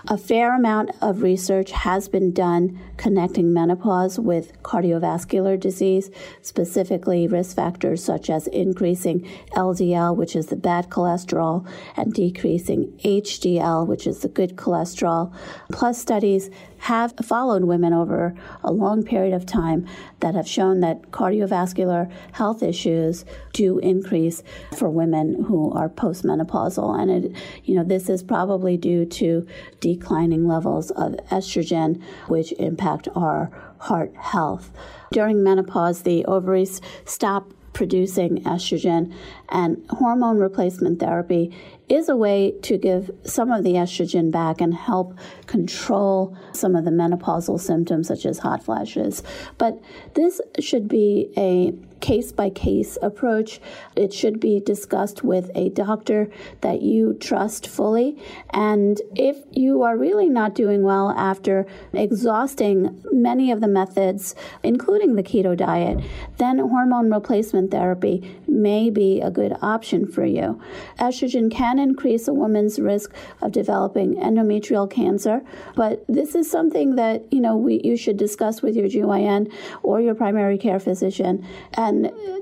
A 0.08 0.18
fair 0.18 0.56
amount 0.56 0.90
of 1.00 1.22
research 1.22 1.70
has 1.70 2.08
been 2.08 2.32
done 2.32 2.78
connecting 2.96 3.52
menopause 3.52 4.18
with 4.18 4.60
cardiovascular 4.62 5.58
disease, 5.58 6.10
specifically 6.42 7.28
risk 7.28 7.54
factors 7.54 8.02
such 8.02 8.28
as 8.28 8.48
increasing 8.48 9.28
LDL, 9.52 10.16
which 10.16 10.34
is 10.34 10.46
the 10.46 10.56
bad 10.56 10.88
cholesterol, 10.88 11.66
and 11.96 12.12
decreasing 12.12 12.92
HDL, 13.04 13.86
which 13.86 14.06
is 14.06 14.20
the 14.20 14.28
good 14.28 14.56
cholesterol. 14.56 15.32
Plus, 15.70 16.00
studies 16.00 16.50
have 16.82 17.14
followed 17.22 17.62
women 17.62 17.92
over 17.92 18.34
a 18.64 18.72
long 18.72 19.04
period 19.04 19.32
of 19.32 19.46
time 19.46 19.86
that 20.18 20.34
have 20.34 20.48
shown 20.48 20.80
that 20.80 21.00
cardiovascular 21.12 22.10
health 22.32 22.60
issues 22.60 23.24
do 23.52 23.78
increase 23.78 24.42
for 24.76 24.90
women 24.90 25.44
who 25.44 25.72
are 25.74 25.88
postmenopausal. 25.88 27.00
And 27.00 27.08
it, 27.08 27.36
you 27.64 27.76
know, 27.76 27.84
this 27.84 28.08
is 28.08 28.24
probably 28.24 28.76
due 28.76 29.04
to 29.04 29.46
declining 29.78 30.48
levels 30.48 30.90
of 30.90 31.12
estrogen, 31.30 32.02
which 32.26 32.50
impact 32.58 33.06
our 33.14 33.52
heart 33.78 34.12
health. 34.16 34.72
During 35.12 35.44
menopause, 35.44 36.02
the 36.02 36.24
ovaries 36.24 36.80
stop 37.04 37.52
producing 37.72 38.42
estrogen, 38.44 39.12
and 39.48 39.82
hormone 39.90 40.38
replacement 40.38 41.00
therapy 41.00 41.54
is 41.92 42.08
a 42.08 42.16
way 42.16 42.54
to 42.62 42.78
give 42.78 43.10
some 43.24 43.52
of 43.52 43.64
the 43.64 43.74
estrogen 43.74 44.30
back 44.30 44.60
and 44.60 44.72
help 44.72 45.14
control 45.46 46.36
some 46.52 46.74
of 46.74 46.84
the 46.84 46.90
menopausal 46.90 47.60
symptoms, 47.60 48.08
such 48.08 48.24
as 48.24 48.38
hot 48.38 48.62
flashes. 48.62 49.22
But 49.58 49.78
this 50.14 50.40
should 50.58 50.88
be 50.88 51.32
a 51.36 51.72
case 52.02 52.32
by 52.32 52.50
case 52.50 52.98
approach. 53.00 53.60
It 53.96 54.12
should 54.12 54.40
be 54.40 54.60
discussed 54.60 55.24
with 55.24 55.50
a 55.54 55.70
doctor 55.70 56.28
that 56.60 56.82
you 56.82 57.14
trust 57.14 57.66
fully. 57.66 58.18
And 58.50 59.00
if 59.16 59.38
you 59.52 59.82
are 59.82 59.96
really 59.96 60.28
not 60.28 60.54
doing 60.54 60.82
well 60.82 61.10
after 61.16 61.64
exhausting 61.94 63.02
many 63.10 63.50
of 63.50 63.62
the 63.62 63.68
methods, 63.68 64.34
including 64.62 65.14
the 65.14 65.22
keto 65.22 65.56
diet, 65.56 66.04
then 66.36 66.58
hormone 66.58 67.10
replacement 67.10 67.70
therapy 67.70 68.38
may 68.46 68.90
be 68.90 69.20
a 69.20 69.30
good 69.30 69.56
option 69.62 70.06
for 70.06 70.24
you. 70.24 70.60
Estrogen 70.98 71.50
can 71.50 71.78
increase 71.78 72.26
a 72.28 72.34
woman's 72.34 72.78
risk 72.78 73.14
of 73.40 73.52
developing 73.52 74.16
endometrial 74.16 74.90
cancer, 74.90 75.40
but 75.76 76.04
this 76.08 76.34
is 76.34 76.50
something 76.50 76.96
that, 76.96 77.32
you 77.32 77.40
know, 77.40 77.56
we, 77.56 77.80
you 77.84 77.96
should 77.96 78.16
discuss 78.16 78.60
with 78.60 78.74
your 78.74 78.88
GYN 78.88 79.52
or 79.82 80.00
your 80.00 80.14
primary 80.14 80.58
care 80.58 80.80
physician. 80.80 81.46
And 81.74 81.91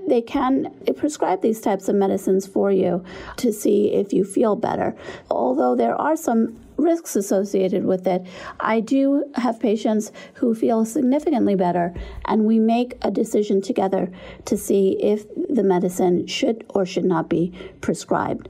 they 0.09 0.23
can 0.23 0.73
prescribe 0.97 1.43
these 1.43 1.61
types 1.61 1.89
of 1.89 1.95
medicines 1.95 2.47
for 2.47 2.71
you 2.71 3.05
to 3.37 3.53
see 3.53 3.93
if 3.93 4.13
you 4.13 4.25
feel 4.25 4.57
better. 4.57 4.95
Although 5.31 5.75
there 5.77 5.95
are 5.95 6.17
some 6.17 6.57
risks 6.81 7.15
associated 7.15 7.85
with 7.85 8.07
it. 8.07 8.27
I 8.59 8.81
do 8.81 9.31
have 9.35 9.61
patients 9.61 10.13
who 10.35 10.55
feel 10.55 10.85
significantly 10.85 11.55
better, 11.55 11.95
and 12.25 12.47
we 12.47 12.59
make 12.59 12.97
a 13.03 13.11
decision 13.11 13.61
together 13.61 14.11
to 14.47 14.57
see 14.57 14.97
if 15.01 15.27
the 15.49 15.63
medicine 15.63 16.27
should 16.27 16.65
or 16.71 16.87
should 16.87 17.05
not 17.05 17.29
be 17.29 17.53
prescribed 17.83 18.49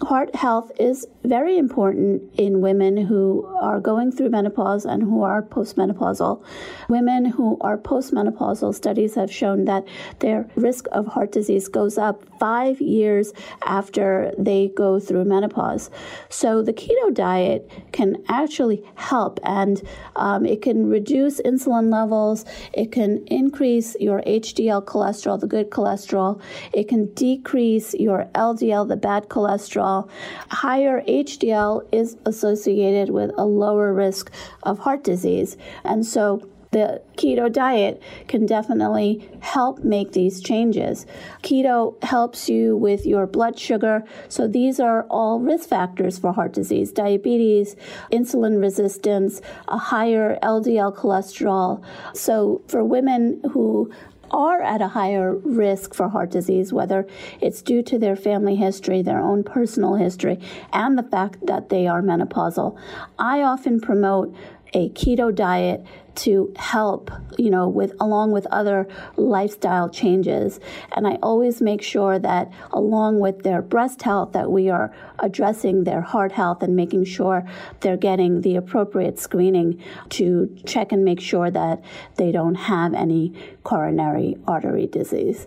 heart 0.00 0.34
health 0.34 0.72
is 0.80 1.06
very 1.24 1.56
important 1.56 2.22
in 2.36 2.60
women 2.60 2.96
who 2.96 3.46
are 3.60 3.80
going 3.80 4.10
through 4.10 4.30
menopause 4.30 4.84
and 4.84 5.02
who 5.02 5.22
are 5.22 5.42
postmenopausal. 5.42 6.42
Women 6.88 7.24
who 7.24 7.58
are 7.60 7.78
postmenopausal, 7.78 8.74
studies 8.74 9.14
have 9.14 9.32
shown 9.32 9.64
that 9.66 9.86
their 10.18 10.48
risk 10.56 10.86
of 10.92 11.06
heart 11.06 11.32
disease 11.32 11.68
goes 11.68 11.98
up 11.98 12.24
five 12.38 12.80
years 12.80 13.32
after 13.64 14.32
they 14.38 14.72
go 14.76 14.98
through 14.98 15.24
menopause. 15.24 15.90
So 16.28 16.62
the 16.62 16.72
keto 16.72 17.14
diet 17.14 17.70
can 17.92 18.16
actually 18.28 18.82
help 18.96 19.38
and 19.44 19.80
um, 20.16 20.44
it 20.44 20.62
can 20.62 20.88
reduce 20.88 21.40
insulin 21.40 21.92
levels, 21.92 22.44
it 22.72 22.90
can 22.90 23.24
increase 23.26 23.96
your 24.00 24.22
HDL 24.22 24.84
cholesterol, 24.84 25.38
the 25.38 25.46
good 25.46 25.70
cholesterol, 25.70 26.40
it 26.72 26.88
can 26.88 27.12
decrease 27.14 27.94
your 27.94 28.28
LDL, 28.34 28.88
the 28.88 28.96
bad 28.96 29.28
cholesterol 29.28 30.10
higher 30.50 31.02
HDL 31.12 31.86
is 31.92 32.16
associated 32.24 33.10
with 33.10 33.30
a 33.36 33.44
lower 33.44 33.92
risk 33.92 34.30
of 34.62 34.80
heart 34.80 35.04
disease. 35.04 35.56
And 35.84 36.06
so 36.06 36.48
the 36.72 37.02
keto 37.18 37.52
diet 37.52 38.02
can 38.28 38.46
definitely 38.46 39.28
help 39.40 39.84
make 39.84 40.12
these 40.12 40.40
changes. 40.40 41.04
Keto 41.42 42.02
helps 42.02 42.48
you 42.48 42.76
with 42.76 43.04
your 43.04 43.26
blood 43.26 43.58
sugar. 43.58 44.04
So 44.28 44.48
these 44.48 44.80
are 44.80 45.02
all 45.10 45.38
risk 45.38 45.68
factors 45.68 46.18
for 46.18 46.32
heart 46.32 46.54
disease, 46.54 46.90
diabetes, 46.90 47.76
insulin 48.10 48.58
resistance, 48.58 49.42
a 49.68 49.76
higher 49.76 50.38
LDL 50.42 50.96
cholesterol. 50.96 51.84
So 52.14 52.62
for 52.68 52.82
women 52.82 53.42
who 53.52 53.92
are 54.32 54.62
at 54.62 54.80
a 54.80 54.88
higher 54.88 55.34
risk 55.36 55.94
for 55.94 56.08
heart 56.08 56.30
disease, 56.30 56.72
whether 56.72 57.06
it's 57.40 57.62
due 57.62 57.82
to 57.82 57.98
their 57.98 58.16
family 58.16 58.56
history, 58.56 59.02
their 59.02 59.20
own 59.20 59.44
personal 59.44 59.94
history, 59.94 60.38
and 60.72 60.98
the 60.98 61.02
fact 61.02 61.46
that 61.46 61.68
they 61.68 61.86
are 61.86 62.02
menopausal. 62.02 62.78
I 63.18 63.42
often 63.42 63.80
promote 63.80 64.34
a 64.74 64.88
keto 64.90 65.34
diet 65.34 65.84
to 66.14 66.52
help, 66.56 67.10
you 67.38 67.50
know, 67.50 67.68
with 67.68 67.92
along 68.00 68.32
with 68.32 68.46
other 68.46 68.86
lifestyle 69.16 69.88
changes. 69.88 70.60
And 70.94 71.06
I 71.06 71.18
always 71.22 71.62
make 71.62 71.82
sure 71.82 72.18
that 72.18 72.50
along 72.70 73.20
with 73.20 73.42
their 73.42 73.62
breast 73.62 74.02
health 74.02 74.32
that 74.32 74.50
we 74.50 74.68
are 74.68 74.94
addressing 75.20 75.84
their 75.84 76.02
heart 76.02 76.32
health 76.32 76.62
and 76.62 76.76
making 76.76 77.04
sure 77.04 77.44
they're 77.80 77.96
getting 77.96 78.42
the 78.42 78.56
appropriate 78.56 79.18
screening 79.18 79.82
to 80.10 80.54
check 80.66 80.92
and 80.92 81.04
make 81.04 81.20
sure 81.20 81.50
that 81.50 81.82
they 82.16 82.32
don't 82.32 82.56
have 82.56 82.94
any 82.94 83.32
coronary 83.62 84.36
artery 84.46 84.86
disease. 84.86 85.46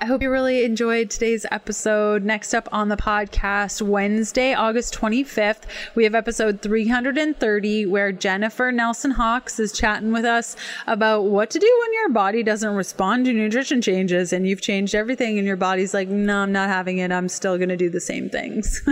I 0.00 0.06
hope 0.06 0.22
you 0.22 0.30
really 0.30 0.64
enjoyed 0.64 1.08
today's 1.08 1.46
episode. 1.52 2.24
Next 2.24 2.52
up 2.52 2.68
on 2.72 2.88
the 2.88 2.96
podcast, 2.96 3.80
Wednesday, 3.80 4.52
August 4.52 4.92
25th, 4.94 5.62
we 5.94 6.02
have 6.02 6.16
episode 6.16 6.60
330 6.60 7.86
where 7.86 8.10
Jennifer 8.10 8.72
Nelson 8.72 9.12
Hawks 9.12 9.60
is 9.60 9.72
chatting 9.72 10.12
with 10.12 10.24
us 10.24 10.56
about 10.88 11.26
what 11.26 11.48
to 11.50 11.60
do 11.60 11.78
when 11.80 11.92
your 11.94 12.08
body 12.08 12.42
doesn't 12.42 12.74
respond 12.74 13.26
to 13.26 13.32
nutrition 13.32 13.80
changes 13.80 14.32
and 14.32 14.48
you've 14.48 14.60
changed 14.60 14.96
everything 14.96 15.38
and 15.38 15.46
your 15.46 15.56
body's 15.56 15.94
like, 15.94 16.08
no, 16.08 16.38
I'm 16.38 16.52
not 16.52 16.68
having 16.68 16.98
it. 16.98 17.12
I'm 17.12 17.28
still 17.28 17.56
going 17.56 17.68
to 17.68 17.76
do 17.76 17.88
the 17.88 18.00
same 18.00 18.28
things. 18.28 18.82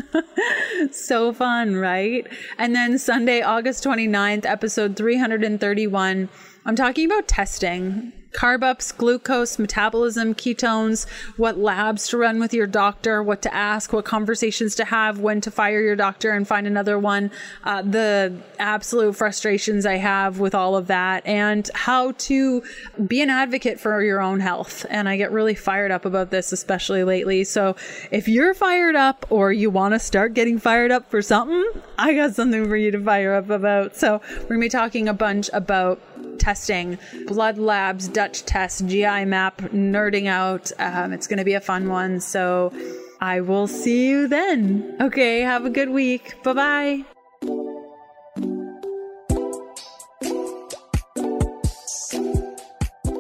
so 0.93 1.33
fun, 1.33 1.75
right? 1.75 2.29
And 2.59 2.77
then 2.77 2.97
Sunday, 2.97 3.43
August 3.43 3.85
29th, 3.85 4.47
episode 4.47 4.97
331, 4.97 6.29
I'm 6.65 6.77
talking 6.77 7.07
about 7.07 7.27
testing 7.27 8.13
carb 8.33 8.63
ups, 8.63 8.93
glucose, 8.93 9.59
metabolism, 9.59 10.35
ketones, 10.35 11.09
what 11.37 11.59
labs 11.59 12.09
to 12.09 12.17
run 12.17 12.41
with 12.41 12.55
your 12.55 12.67
doctor, 12.67 13.23
what 13.23 13.43
to 13.43 13.55
ask, 13.55 13.93
what 13.93 14.05
conversations 14.05 14.75
to 14.75 14.85
have, 14.85 15.19
when 15.19 15.41
to 15.41 15.51
fire 15.51 15.81
your 15.81 15.97
doctor 15.97 16.31
and 16.31 16.49
find 16.49 16.67
another 16.67 16.99
one, 16.99 17.31
uh, 17.65 17.83
the 17.83 18.35
absolute 18.59 19.15
frustrations 19.15 19.87
I 19.87 19.97
have 19.97 20.39
with 20.39 20.55
all 20.55 20.77
of 20.77 20.87
that, 20.87 21.27
and 21.27 21.69
how 21.75 22.13
to 22.13 22.63
be 23.07 23.21
an 23.21 23.31
advocate 23.31 23.79
for 23.79 24.03
your 24.03 24.21
own 24.21 24.41
health. 24.41 24.87
And 24.89 25.09
I 25.09 25.17
get 25.17 25.33
really 25.33 25.55
fired 25.55 25.91
up 25.91 26.05
about 26.05 26.31
this, 26.31 26.53
especially 26.53 27.05
lately. 27.05 27.45
So 27.45 27.77
if 28.11 28.29
you're 28.29 28.55
fired 28.55 28.97
up 28.97 29.27
or 29.31 29.53
you 29.53 29.71
want 29.71 29.95
to 29.95 29.99
start 29.99 30.35
getting 30.35 30.59
fired 30.59 30.91
up 30.91 31.11
for 31.11 31.23
something, 31.23 31.65
I 31.99 32.15
got 32.15 32.35
something 32.35 32.67
for 32.67 32.77
you 32.77 32.91
to 32.91 33.03
fire 33.03 33.35
up 33.35 33.51
about. 33.51 33.97
So 33.97 34.21
we're 34.43 34.49
going 34.49 34.61
to 34.61 34.67
be 34.67 34.69
talking 34.69 35.09
a 35.09 35.15
bunch 35.15 35.51
about 35.53 36.01
testing, 36.39 36.99
blood 37.27 37.59
labs, 37.59 38.09
Dutch 38.09 38.45
test, 38.45 38.87
GI 38.87 39.25
map, 39.25 39.59
nerding 39.73 40.27
out. 40.27 40.71
Um, 40.79 41.13
it's 41.13 41.27
going 41.27 41.39
to 41.39 41.45
be 41.45 41.55
a 41.55 41.61
fun 41.61 41.89
one. 41.89 42.21
So 42.21 42.73
I 43.21 43.41
will 43.41 43.67
see 43.67 44.09
you 44.09 44.29
then. 44.29 44.97
Okay, 45.01 45.41
have 45.41 45.65
a 45.65 45.71
good 45.71 45.91
week. 45.91 46.43
Bye 46.43 46.53
bye. 46.53 47.05